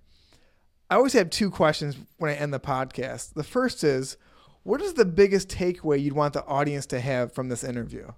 [0.91, 3.33] I always have two questions when I end the podcast.
[3.33, 4.19] The first is,
[4.63, 8.09] what is the biggest takeaway you'd want the audience to have from this interview?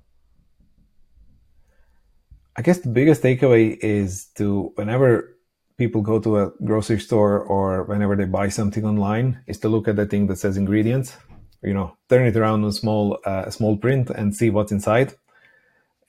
[2.57, 5.37] I guess the biggest takeaway is to whenever
[5.79, 9.87] people go to a grocery store or whenever they buy something online, is to look
[9.87, 11.17] at the thing that says ingredients.
[11.63, 15.15] You know, turn it around on small uh, small print and see what's inside.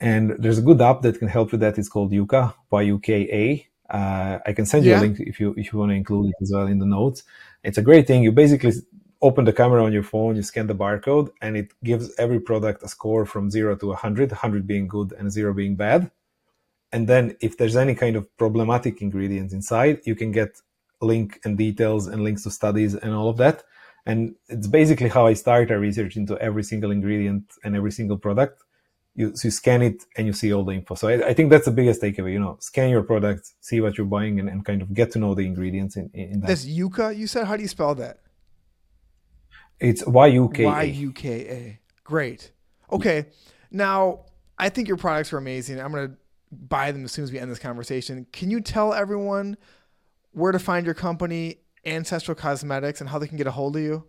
[0.00, 1.78] And there's a good app that can help with that.
[1.78, 3.66] It's called Yuka, Y-U-K-A.
[3.88, 5.00] Uh, I can send you yeah.
[5.00, 7.22] a link if you if you want to include it as well in the notes.
[7.62, 8.22] It's a great thing.
[8.22, 8.72] You basically
[9.22, 12.82] open the camera on your phone, you scan the barcode, and it gives every product
[12.82, 16.10] a score from zero to 100, 100 being good and zero being bad.
[16.92, 20.60] And then if there's any kind of problematic ingredients inside, you can get
[21.00, 23.62] link and details and links to studies and all of that.
[24.04, 28.16] And it's basically how I start a research into every single ingredient and every single
[28.16, 28.62] product
[29.16, 30.94] you, so you scan it and you see all the info.
[30.94, 32.32] So I, I, think that's the biggest takeaway.
[32.32, 35.18] You know, scan your product, see what you're buying, and, and kind of get to
[35.18, 36.48] know the ingredients in, in that.
[36.48, 37.16] That's Yuka.
[37.16, 38.18] You said how do you spell that?
[39.80, 40.66] It's Y U K A.
[40.66, 41.80] Y U K A.
[42.04, 42.52] Great.
[42.92, 43.26] Okay.
[43.70, 44.26] Now
[44.58, 45.80] I think your products are amazing.
[45.80, 46.14] I'm gonna
[46.52, 48.26] buy them as soon as we end this conversation.
[48.32, 49.56] Can you tell everyone
[50.32, 51.56] where to find your company,
[51.86, 54.04] Ancestral Cosmetics, and how they can get a hold of you?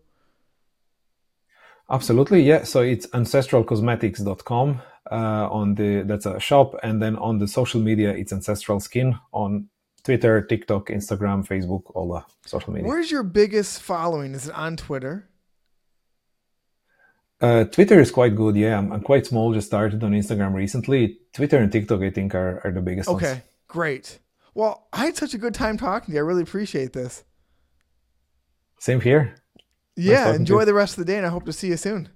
[1.89, 2.63] Absolutely, yeah.
[2.63, 4.81] So it's ancestralcosmetics.com
[5.11, 9.17] uh, on the that's a shop, and then on the social media, it's Ancestral Skin
[9.31, 9.69] on
[10.03, 12.87] Twitter, TikTok, Instagram, Facebook, all the social media.
[12.87, 14.33] Where's your biggest following?
[14.33, 15.29] Is it on Twitter?
[17.39, 18.55] Uh, Twitter is quite good.
[18.55, 19.53] Yeah, I'm, I'm, quite small.
[19.53, 21.19] Just started on Instagram recently.
[21.33, 23.09] Twitter and TikTok, I think, are, are the biggest.
[23.09, 23.41] Okay, ones.
[23.67, 24.19] great.
[24.55, 26.17] Well, I had such a good time talking to you.
[26.17, 27.23] I really appreciate this.
[28.79, 29.35] Same here.
[29.95, 32.09] Yeah, nice enjoy the rest of the day, and I hope to see you soon.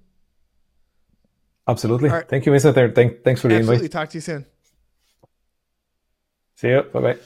[1.68, 2.10] Absolutely.
[2.10, 2.28] Right.
[2.28, 2.94] Thank you, Mr.
[2.94, 3.84] Thank, thanks for the Absolutely.
[3.84, 3.92] invite.
[3.92, 4.46] Talk to you soon.
[6.56, 6.82] See you.
[6.82, 7.18] Bye bye.